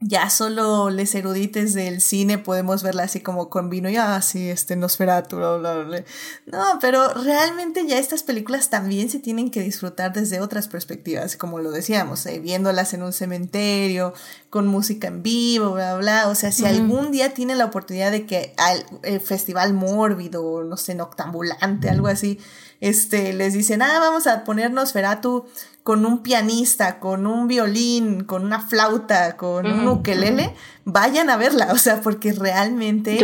[0.00, 4.52] ya solo les erudites del cine podemos verla así como con vino y así, ah,
[4.52, 6.04] este Nosferatu, bla, bla, bla.
[6.44, 11.60] No, pero realmente ya estas películas también se tienen que disfrutar desde otras perspectivas, como
[11.60, 14.12] lo decíamos, eh, viéndolas en un cementerio,
[14.50, 16.28] con música en vivo, bla, bla.
[16.28, 20.76] O sea, si algún día tienen la oportunidad de que al el festival mórbido, no
[20.76, 22.38] sé, noctambulante, algo así,
[22.80, 25.46] este, les dicen, ah, vamos a poner Nosferatu
[25.86, 30.52] con un pianista, con un violín, con una flauta, con un ukelele,
[30.84, 33.16] vayan a verla, o sea, porque realmente...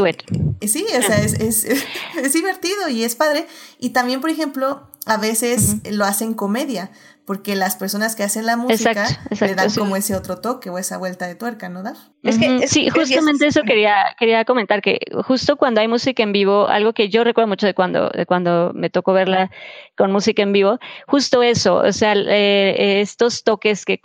[0.61, 3.48] Sí, o sea, es, es, es, divertido y es padre.
[3.81, 6.92] Y también, por ejemplo, a veces lo hacen comedia
[7.25, 9.07] porque las personas que hacen la música
[9.41, 11.97] le dan como ese otro toque o esa vuelta de tuerca, ¿no, Dar?
[12.23, 16.67] Es que, sí, justamente eso quería, quería comentar, que justo cuando hay música en vivo,
[16.69, 19.51] algo que yo recuerdo mucho de cuando, de cuando me tocó verla
[19.97, 24.01] con música en vivo, justo eso, o sea, eh, estos toques que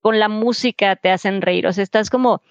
[0.00, 2.42] con la música te hacen reír, o sea, estás como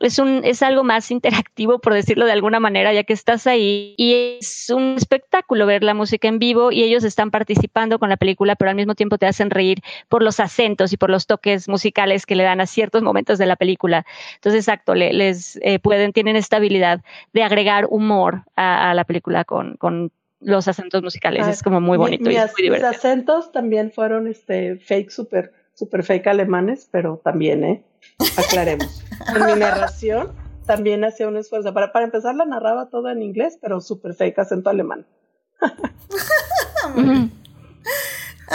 [0.00, 3.94] es, un, es algo más interactivo, por decirlo de alguna manera, ya que estás ahí
[3.96, 8.16] y es un espectáculo ver la música en vivo y ellos están participando con la
[8.16, 11.68] película, pero al mismo tiempo te hacen reír por los acentos y por los toques
[11.68, 14.04] musicales que le dan a ciertos momentos de la película.
[14.34, 17.00] Entonces, exacto, les eh, pueden, tienen esta habilidad
[17.32, 21.46] de agregar humor a, la película con, con los acentos musicales.
[21.46, 22.30] es como muy bonito.
[22.30, 22.74] y muy divertido.
[22.74, 27.84] Mis acentos también fueron este fake, super, super fake alemanes, pero también, ¿eh?
[28.36, 29.04] Aclaremos.
[29.34, 30.32] En mi narración
[30.66, 31.72] también hacía un esfuerzo.
[31.72, 35.06] Para, para empezar, la narraba todo en inglés, pero súper fake acento alemán.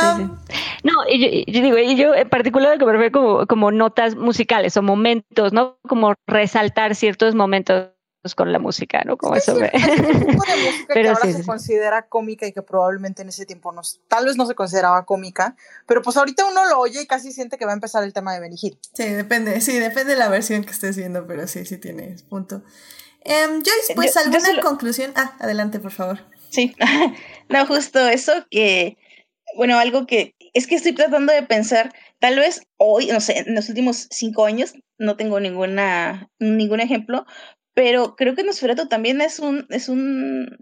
[0.01, 0.38] Um,
[0.84, 4.77] no, y yo, digo, y yo en particular que me refiero como, como notas musicales
[4.77, 5.77] o momentos, ¿no?
[5.88, 7.89] Como resaltar ciertos momentos
[8.36, 9.17] con la música, ¿no?
[9.17, 9.60] Como eso.
[9.60, 13.45] Es un tipo de música que ahora se considera cómica y que probablemente en ese
[13.45, 15.55] tiempo no, tal vez no se consideraba cómica,
[15.88, 18.34] pero pues ahorita uno lo oye y casi siente que va a empezar el tema
[18.34, 18.77] de Benny Hill.
[18.93, 22.63] Sí, depende, sí, depende de la versión que estés viendo, pero sí, sí tienes punto.
[23.25, 25.12] Um, Joyce, pues alguna conclusión.
[25.15, 26.19] Ah, adelante, por favor.
[26.49, 26.75] Sí,
[27.49, 28.97] no, justo eso que,
[29.55, 33.55] bueno, algo que es que estoy tratando de pensar, tal vez hoy, no sé, en
[33.55, 37.25] los últimos cinco años, no tengo ninguna, ningún ejemplo,
[37.73, 40.57] pero creo que Nosferatu también es un, es un,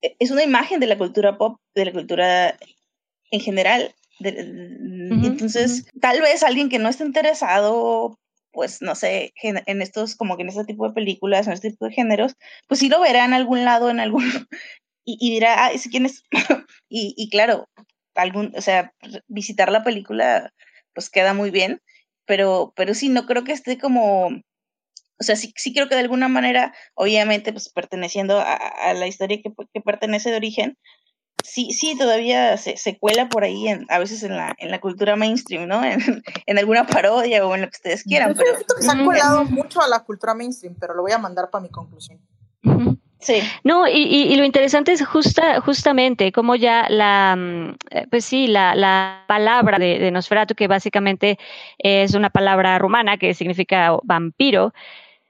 [0.00, 2.58] es una imagen de la cultura pop, de la cultura
[3.30, 3.94] en general.
[4.20, 8.18] entonces, tal vez alguien que no esté interesado,
[8.52, 11.86] pues no sé, en estos, como que en este tipo de películas, en este tipo
[11.86, 12.34] de géneros,
[12.66, 14.24] pues sí lo verá en algún lado, en algún,
[15.04, 16.24] y, dirá, ah, ese quién es?
[16.88, 17.68] y, y claro,
[18.14, 18.92] algún, o sea,
[19.28, 20.52] visitar la película,
[20.94, 21.80] pues queda muy bien,
[22.26, 24.30] pero, pero sí, no creo que esté como
[25.20, 29.40] o sea, sí, sí creo que de alguna manera, obviamente, pues perteneciendo a, la historia
[29.42, 30.78] que, que, pertenece de origen,
[31.42, 34.80] sí, sí, todavía se, se cuela por ahí, en, a veces en la, en la
[34.80, 35.82] cultura mainstream, ¿no?
[35.84, 38.30] En, en alguna parodia o en lo que ustedes quieran.
[38.30, 41.18] Yo pero, que se ha colado mucho a la cultura mainstream, pero lo voy a
[41.18, 42.20] mandar para mi conclusión.
[43.20, 43.40] Sí.
[43.64, 48.46] No, y, y, lo interesante es justa, justamente como ya la, mm, eh, pues sí,
[48.46, 51.36] la, la palabra de, de Nosferatu, que básicamente
[51.78, 54.72] es una palabra rumana que significa vampiro,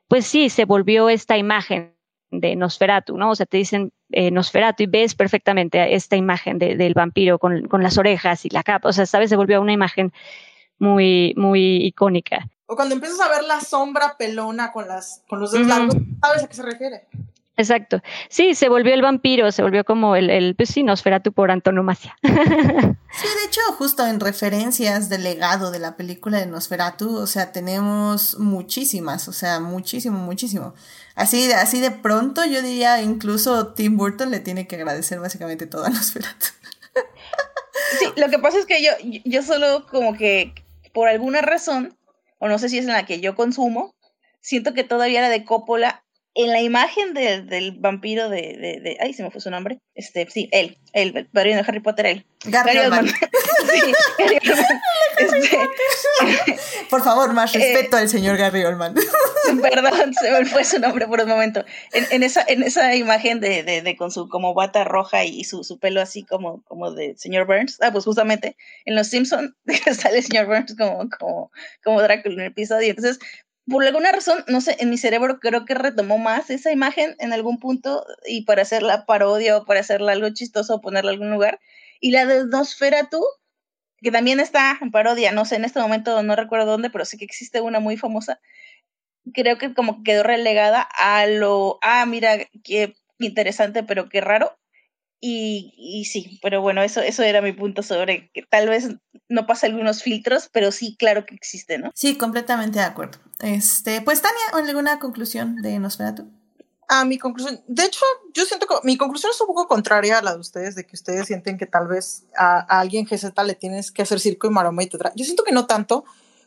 [0.09, 1.95] pues sí, se volvió esta imagen
[2.31, 3.31] de Nosferatu, ¿no?
[3.31, 7.83] O sea, te dicen eh, Nosferatu y ves perfectamente esta imagen del vampiro con, con,
[7.83, 10.13] las orejas y la capa, o sea, sabes, se volvió una imagen
[10.79, 12.49] muy, muy icónica.
[12.67, 16.45] O cuando empiezas a ver la sombra pelona con, las, con los dedos largos, sabes
[16.45, 17.09] a qué se refiere.
[17.59, 18.01] Exacto.
[18.31, 22.17] Sí, se volvió el vampiro, se volvió como el, el pues sí, Nosferatu por antonomasia.
[22.23, 27.51] sí, de hecho, justo en referencias del legado de la película de Nosferatu, o sea,
[27.51, 30.73] tenemos muchísimas, o sea, muchísimo, muchísimo.
[31.17, 35.85] Así, así de pronto yo diría, incluso Tim Burton le tiene que agradecer básicamente todo
[35.85, 36.47] a Nosferatu.
[37.99, 38.93] sí, lo que pasa es que yo,
[39.25, 40.55] yo solo como que
[40.95, 41.99] por alguna razón,
[42.39, 43.97] o no sé si es en la que yo consumo,
[44.41, 46.05] siento que todavía la de Coppola
[46.39, 49.81] en la imagen del vampiro de, de, de, Ay, se me fue su nombre.
[49.97, 52.27] Este, sí, él, él, el padrino de Harry Potter, él.
[52.45, 53.09] Gary, Oldman.
[53.09, 54.79] sí, Gary Oldman.
[55.19, 55.59] Este,
[56.89, 58.95] por favor, más eh, respeto al señor Gary Oldman.
[59.63, 61.65] Perdón, se me fue su nombre por un momento.
[61.93, 65.43] En, en esa, en esa imagen de, de, de, con su como bata roja y
[65.43, 67.79] su, su pelo así como, como de señor Burns.
[67.81, 69.55] Ah, pues justamente en Los Simpsons
[70.01, 71.51] sale el señor Burns como, como,
[71.83, 72.91] como Drácula en el episodio.
[72.91, 73.19] Entonces,
[73.71, 77.33] por alguna razón, no sé, en mi cerebro creo que retomó más esa imagen en
[77.33, 81.31] algún punto y para hacerla parodia o para hacerla algo chistoso o ponerla en algún
[81.33, 81.61] lugar.
[82.01, 83.23] Y la de Nosferatu,
[84.03, 87.19] que también está en parodia, no sé, en este momento no recuerdo dónde, pero sé
[87.19, 88.41] que existe una muy famosa.
[89.35, 94.58] Creo que como quedó relegada a lo, ah, mira, qué interesante, pero qué raro.
[95.21, 98.89] Y, y, sí, pero bueno, eso, eso era mi punto sobre que tal vez
[99.29, 101.91] no pasa algunos filtros, pero sí, claro que existe, ¿no?
[101.95, 103.19] Sí, completamente de acuerdo.
[103.41, 106.31] Este, pues Tania, ¿alguna conclusión de Nosferatu?
[106.87, 108.01] A mi conclusión, de hecho,
[108.33, 110.95] yo siento que mi conclusión es un poco contraria a la de ustedes, de que
[110.95, 114.51] ustedes sienten que tal vez a, a alguien GZ le tienes que hacer circo y
[114.51, 115.13] maroma y tetra.
[115.17, 116.05] Yo siento que no tanto,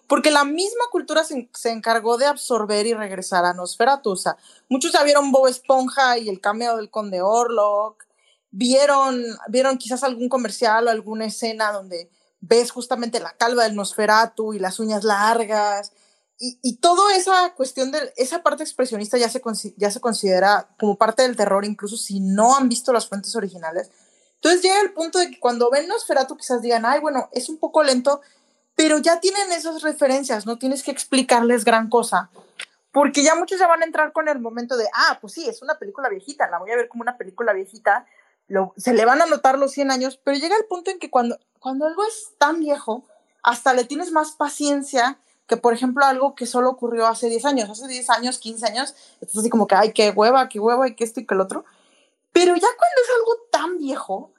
[0.08, 4.12] porque la misma cultura se, se, encargó de absorber y regresar a Nosferatu.
[4.12, 4.36] O sea,
[4.68, 8.06] muchos ya vieron Bob Esponja y el cameo del Conde Orlok,
[8.52, 12.10] vieron, vieron quizás algún comercial o alguna escena donde
[12.42, 15.92] ves justamente la calva del Nosferatu y las uñas largas
[16.40, 19.42] y, y toda esa cuestión de esa parte expresionista ya se,
[19.78, 23.92] ya se considera como parte del terror, incluso si no han visto las fuentes originales.
[24.36, 27.60] Entonces llega el punto de que cuando ven Nosferatu quizás digan, ay, bueno, es un
[27.60, 28.22] poco lento,
[28.76, 32.32] pero ya tienen esas referencias, no tienes que explicarles gran cosa,
[32.92, 35.62] porque ya muchos ya van a entrar con el momento de, ah, pues sí, es
[35.62, 38.08] una película viejita, la voy a ver como una película viejita,
[38.78, 41.38] se le van a notar los 100 años, pero llega el punto en que cuando,
[41.60, 43.06] cuando algo es tan viejo,
[43.44, 47.70] hasta le tienes más paciencia que por ejemplo algo que solo ocurrió hace 10 años,
[47.70, 50.96] hace 10 años, 15 años, estás así como que, ay, qué hueva, qué hueva, y
[50.96, 51.66] qué esto y qué el otro.
[52.32, 54.32] Pero ya cuando es algo tan viejo,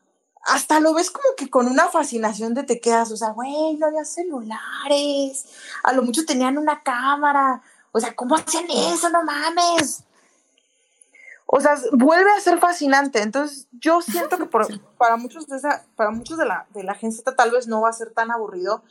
[0.44, 3.88] hasta lo ves como que con una fascinación de te quedas, o sea, güey, no
[3.88, 5.46] había celulares,
[5.82, 9.10] a lo mucho tenían una cámara, o sea, ¿cómo hacían eso?
[9.10, 10.04] No mames.
[11.54, 13.20] O sea, vuelve a ser fascinante.
[13.20, 16.94] Entonces, yo siento que por, para muchos de esa, para muchos de la, de la
[16.94, 18.82] gente tal vez no va a ser tan aburrido,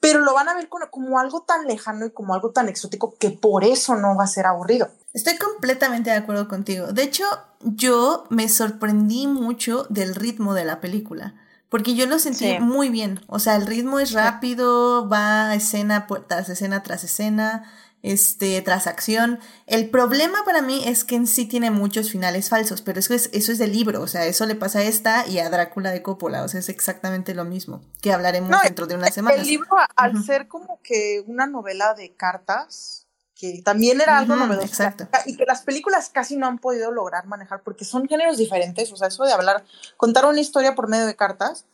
[0.00, 3.14] pero lo van a ver como, como, algo tan lejano y como algo tan exótico
[3.18, 4.90] que por eso no va a ser aburrido.
[5.14, 6.88] Estoy completamente de acuerdo contigo.
[6.88, 7.24] De hecho,
[7.60, 11.36] yo me sorprendí mucho del ritmo de la película,
[11.70, 12.58] porque yo lo sentí sí.
[12.60, 13.20] muy bien.
[13.28, 17.64] O sea, el ritmo es rápido, va escena tras escena tras escena,
[18.02, 19.38] este, tras acción.
[19.66, 23.28] El problema para mí es que en sí tiene muchos finales falsos, pero eso es,
[23.32, 26.02] eso es del libro, o sea, eso le pasa a esta y a Drácula de
[26.02, 29.40] Coppola, o sea, es exactamente lo mismo, que hablaremos no, dentro de unas semanas.
[29.40, 30.24] El libro, al uh -huh.
[30.24, 35.08] ser como que una novela de cartas, que también era algo uh -huh, novedoso, exacto.
[35.26, 38.96] y que las películas casi no han podido lograr manejar, porque son géneros diferentes, o
[38.96, 39.64] sea, eso de hablar,
[39.96, 41.66] contar una historia por medio de cartas,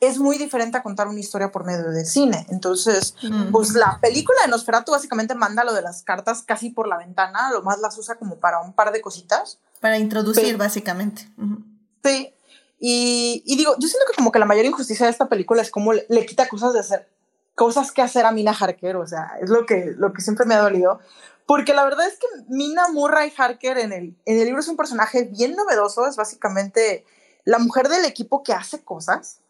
[0.00, 2.46] es muy diferente a contar una historia por medio del cine.
[2.50, 3.50] Entonces, mm.
[3.50, 7.50] pues la película de Nosferatu básicamente manda lo de las cartas casi por la ventana,
[7.50, 9.58] lo más las usa como para un par de cositas.
[9.80, 11.30] Para introducir, Pero, básicamente.
[11.38, 11.64] Uh -huh.
[12.04, 12.32] Sí.
[12.78, 15.70] Y, y, digo, yo siento que como que la mayor injusticia de esta película es
[15.70, 17.08] como le, le, quita cosas de hacer,
[17.54, 20.54] cosas que hacer a Mina Harker, o sea, es lo que, lo que siempre me
[20.54, 21.00] ha dolido.
[21.46, 24.76] Porque la verdad es que Mina Murray Harker en el, en el libro es un
[24.76, 27.06] personaje bien novedoso, es básicamente
[27.44, 29.40] la mujer del equipo que hace cosas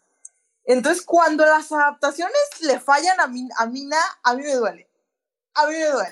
[0.67, 4.91] entonces, cuando las adaptaciones le fallan a, Min a Mina, a mí me duele.
[5.55, 6.09] A mí me duele.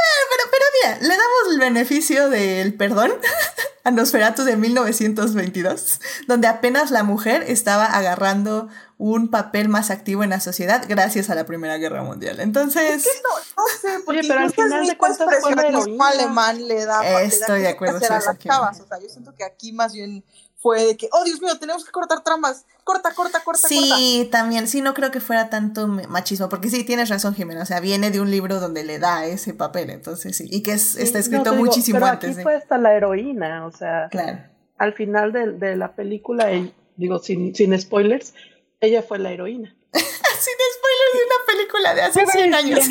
[0.00, 3.12] Eh, pero, pero mira, le damos el beneficio del perdón
[3.84, 10.30] a Nosferatu de 1922, donde apenas la mujer estaba agarrando un papel más activo en
[10.30, 12.40] la sociedad gracias a la Primera Guerra Mundial.
[12.40, 13.06] Entonces...
[13.22, 17.20] No, no sé, porque Oye, pero al final de cuentas fue alemán le da...
[17.20, 17.98] Estoy le de acuerdo.
[17.98, 18.80] A las chavas.
[18.80, 20.24] O sea, yo siento que aquí más bien
[20.60, 23.96] fue de que, oh Dios mío, tenemos que cortar tramas, corta, corta, corta, sí, corta.
[23.96, 27.66] Sí, también, sí, no creo que fuera tanto machismo, porque sí, tienes razón, Jimena, o
[27.66, 30.82] sea, viene de un libro donde le da ese papel, entonces sí, y que es,
[30.82, 32.30] sí, está escrito no, muchísimo digo, pero antes.
[32.36, 34.38] Aquí fue hasta la heroína, o sea, claro.
[34.76, 36.48] al final de, de la película,
[36.96, 38.34] digo, sin, sin spoilers,
[38.80, 39.74] ella fue la heroína.
[40.40, 42.80] sin spoilers de una película de hace 100 años.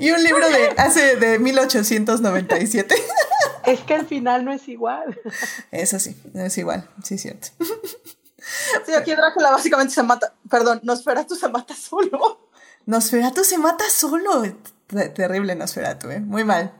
[0.00, 2.94] y un libro de hace de 1897.
[3.66, 5.18] es que al final no es igual.
[5.70, 7.48] Eso sí, no es igual, sí es cierto.
[8.84, 12.50] Sí, aquí Drácula básicamente se mata, perdón, Nosferatu se mata solo.
[12.86, 14.44] Nosferatu se mata solo.
[15.14, 16.20] Terrible Nosferatu, ¿eh?
[16.20, 16.72] Muy mal.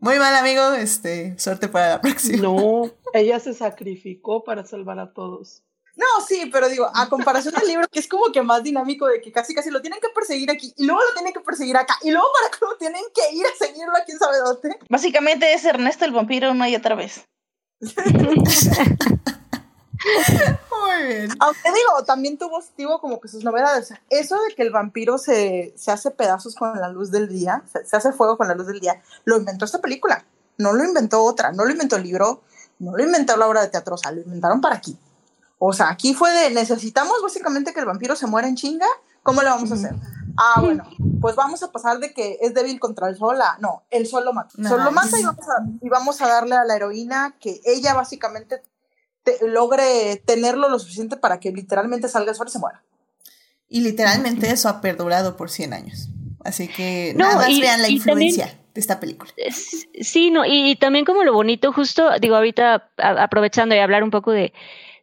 [0.00, 0.72] Muy mal, amigo.
[0.72, 2.42] Este, suerte para la próxima.
[2.42, 5.63] No, ella se sacrificó para salvar a todos.
[5.96, 9.20] No, sí, pero digo, a comparación del libro, que es como que más dinámico de
[9.20, 11.96] que casi casi lo tienen que perseguir aquí y luego lo tienen que perseguir acá
[12.02, 14.76] y luego para que lo tienen que ir a seguirlo a quién sabe dónde.
[14.88, 17.24] Básicamente es Ernesto el vampiro una y otra vez.
[20.70, 21.30] Muy bien.
[21.38, 23.94] Aunque digo, también tuvo, tuvo como que sus novedades.
[24.10, 27.84] Eso de que el vampiro se, se hace pedazos con la luz del día, se,
[27.86, 30.24] se hace fuego con la luz del día, lo inventó esta película.
[30.56, 32.42] No lo inventó otra, no lo inventó el libro,
[32.78, 34.96] no lo inventó la obra de teatro, o sea, lo inventaron para aquí.
[35.66, 38.86] O sea, aquí fue de necesitamos básicamente que el vampiro se muera en chinga.
[39.22, 39.94] ¿Cómo le vamos a hacer?
[40.36, 40.84] Ah, bueno,
[41.22, 43.56] pues vamos a pasar de que es débil contra el sol a.
[43.60, 44.50] No, el sol lo mata.
[44.58, 47.62] El sol lo mata y vamos, a, y vamos a darle a la heroína que
[47.64, 48.60] ella básicamente
[49.22, 52.82] te, logre tenerlo lo suficiente para que literalmente salga el sol y se muera.
[53.66, 56.10] Y literalmente eso ha perdurado por 100 años.
[56.44, 58.48] Así que no, nada más y, vean la influencia.
[58.48, 59.32] También, de esta película.
[60.02, 64.30] Sí, no, y, también como lo bonito, justo, digo, ahorita aprovechando y hablar un poco
[64.30, 64.52] de,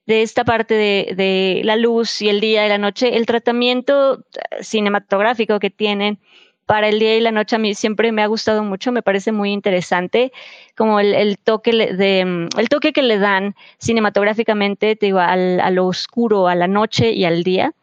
[0.05, 4.23] de esta parte de, de, la luz y el día y la noche, el tratamiento
[4.61, 6.19] cinematográfico que tienen
[6.65, 9.31] para el día y la noche a mí siempre me ha gustado mucho, me parece
[9.31, 10.31] muy interesante
[10.77, 15.69] como el, el toque de el toque que le dan cinematográficamente te digo, al, a
[15.69, 17.73] lo oscuro, a la noche y al día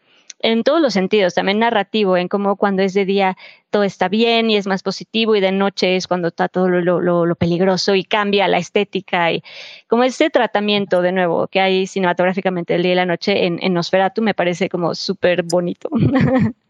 [0.41, 3.37] en todos los sentidos, también narrativo, en cómo cuando es de día
[3.71, 7.01] todo está bien y es más positivo y de noche es cuando está todo lo,
[7.01, 9.43] lo, lo peligroso y cambia la estética y
[9.89, 13.75] como este tratamiento de nuevo que hay cinematográficamente el día y la noche en, en
[13.75, 15.89] Nosferatu me parece como súper bonito.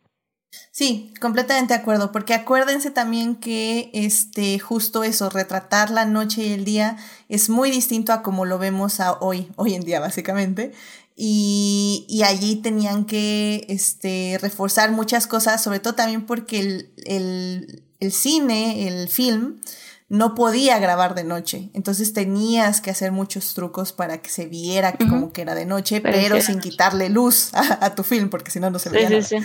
[0.71, 6.53] Sí, completamente de acuerdo, porque acuérdense también que este justo eso, retratar la noche y
[6.53, 6.97] el día
[7.29, 10.73] es muy distinto a como lo vemos a hoy, hoy en día básicamente.
[11.21, 17.83] Y, y allí tenían que este, reforzar muchas cosas, sobre todo también porque el, el,
[17.99, 19.61] el cine, el film,
[20.09, 21.71] no podía grabar de noche.
[21.75, 26.01] Entonces tenías que hacer muchos trucos para que se viera como que era de noche,
[26.01, 29.21] pero, sin quitarle luz a, tu film, porque si no, no se veía.
[29.21, 29.39] Sí,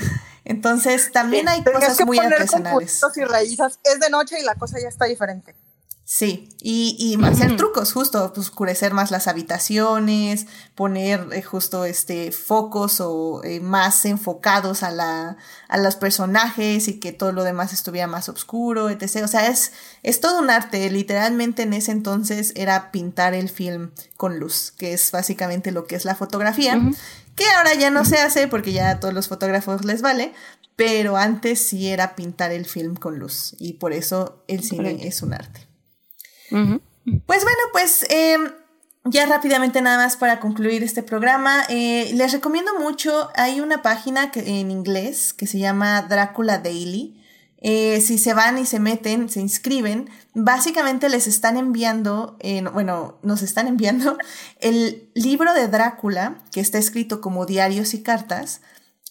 [0.45, 3.01] Entonces también hay cosas muy artesanales.
[3.15, 3.79] y raíces.
[3.83, 5.55] Es de noche y la cosa ya está diferente.
[6.15, 10.45] Sí, y, y hacer trucos, justo, pues, oscurecer más las habitaciones,
[10.75, 15.37] poner eh, justo este focos o eh, más enfocados a la,
[15.69, 19.23] a los personajes y que todo lo demás estuviera más oscuro, etc.
[19.23, 19.71] O sea, es,
[20.03, 20.87] es todo un arte.
[20.91, 25.95] Literalmente en ese entonces era pintar el film con luz, que es básicamente lo que
[25.95, 26.79] es la fotografía,
[27.35, 30.31] que ahora ya no se hace porque ya a todos los fotógrafos les vale,
[30.75, 35.23] pero antes sí era pintar el film con luz y por eso el cine es
[35.23, 35.72] un arte.
[37.25, 38.51] Pues bueno, pues em,
[39.05, 44.31] ya rápidamente nada más para concluir este programa, eh, les recomiendo mucho, hay una página
[44.31, 47.19] que, en inglés que se llama Drácula Daily.
[47.65, 52.37] Eh, si se van y se meten, se inscriben, básicamente les están enviando,
[52.73, 54.17] bueno, nos están enviando
[54.59, 58.61] el libro de Drácula, que está escrito como diarios y cartas.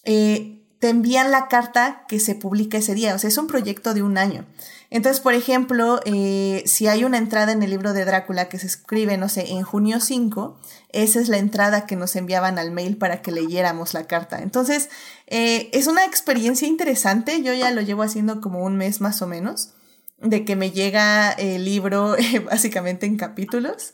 [0.03, 3.93] Eh, te envían la carta que se publica ese día, o sea, es un proyecto
[3.93, 4.45] de un año.
[4.89, 8.67] Entonces, por ejemplo, eh, si hay una entrada en el libro de Drácula que se
[8.67, 10.59] escribe, no sé, en junio 5,
[10.89, 14.41] esa es la entrada que nos enviaban al mail para que leyéramos la carta.
[14.41, 14.89] Entonces,
[15.27, 19.27] eh, es una experiencia interesante, yo ya lo llevo haciendo como un mes más o
[19.27, 19.69] menos,
[20.17, 22.17] de que me llega el libro
[22.51, 23.93] básicamente en capítulos.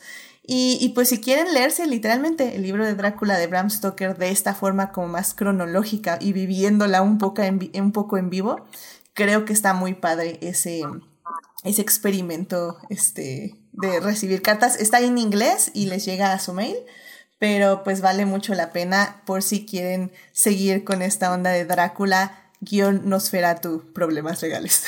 [0.52, 4.56] Y, pues si quieren leerse literalmente el libro de Drácula de Bram Stoker de esta
[4.56, 8.66] forma como más cronológica y viviéndola un poco en, un poco en vivo,
[9.14, 10.82] creo que está muy padre ese,
[11.64, 14.80] ese experimento este, de recibir cartas.
[14.80, 16.78] Está en inglés y les llega a su mail,
[17.38, 22.50] pero pues vale mucho la pena por si quieren seguir con esta onda de Drácula
[22.60, 24.84] guion Nosferatu, problemas legales.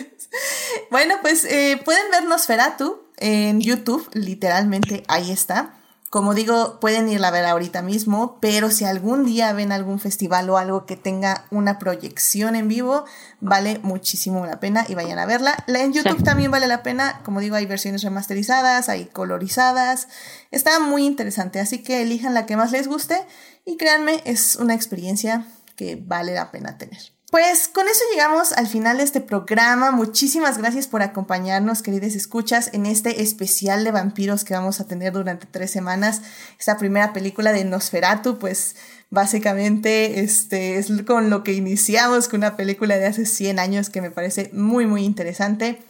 [0.90, 5.74] bueno, pues eh, pueden ver Nosferatu en YouTube, literalmente ahí está.
[6.10, 10.48] Como digo, pueden irla a ver ahorita mismo, pero si algún día ven algún festival
[10.48, 13.04] o algo que tenga una proyección en vivo,
[13.40, 15.62] vale muchísimo la pena y vayan a verla.
[15.66, 20.08] La en YouTube también vale la pena, como digo, hay versiones remasterizadas, hay colorizadas,
[20.50, 23.22] está muy interesante, así que elijan la que más les guste
[23.66, 25.44] y créanme, es una experiencia
[25.78, 26.98] que vale la pena tener.
[27.30, 29.90] Pues con eso llegamos al final de este programa.
[29.90, 35.12] Muchísimas gracias por acompañarnos, queridos escuchas, en este especial de vampiros que vamos a tener
[35.12, 36.22] durante tres semanas.
[36.58, 38.76] Esta primera película de Nosferatu, pues
[39.10, 44.00] básicamente este, es con lo que iniciamos, con una película de hace 100 años que
[44.00, 45.82] me parece muy, muy interesante.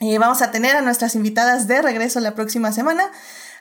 [0.00, 3.10] Eh, vamos a tener a nuestras invitadas de regreso la próxima semana.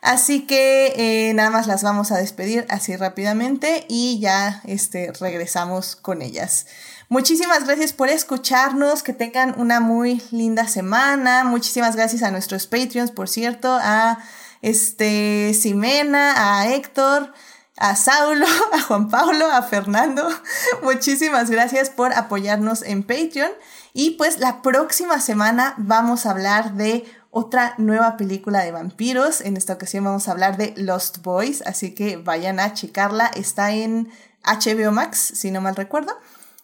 [0.01, 0.93] Así que
[1.29, 6.67] eh, nada más las vamos a despedir así rápidamente y ya este, regresamos con ellas.
[7.07, 11.43] Muchísimas gracias por escucharnos, que tengan una muy linda semana.
[11.43, 14.17] Muchísimas gracias a nuestros Patreons, por cierto, a
[14.63, 17.31] este Ximena, a Héctor,
[17.77, 20.27] a Saulo, a Juan Pablo, a Fernando.
[20.81, 23.51] Muchísimas gracias por apoyarnos en Patreon.
[23.93, 27.05] Y pues la próxima semana vamos a hablar de
[27.37, 29.41] otra nueva película de vampiros.
[29.41, 33.27] En esta ocasión vamos a hablar de Lost Boys, así que vayan a checarla.
[33.27, 34.09] Está en
[34.45, 36.17] HBO Max, si no mal recuerdo.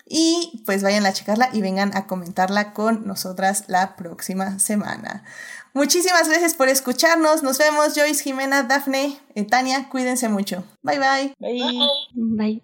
[0.08, 5.26] Y pues vayan a checarla y vengan a comentarla con nosotras la próxima semana.
[5.74, 7.44] Muchísimas gracias por escucharnos.
[7.44, 9.90] Nos vemos, Joyce, Jimena, Dafne, eh, Tania.
[9.90, 10.64] Cuídense mucho.
[10.84, 11.36] Bye bye.
[11.38, 11.90] Bye.
[12.14, 12.64] Bye.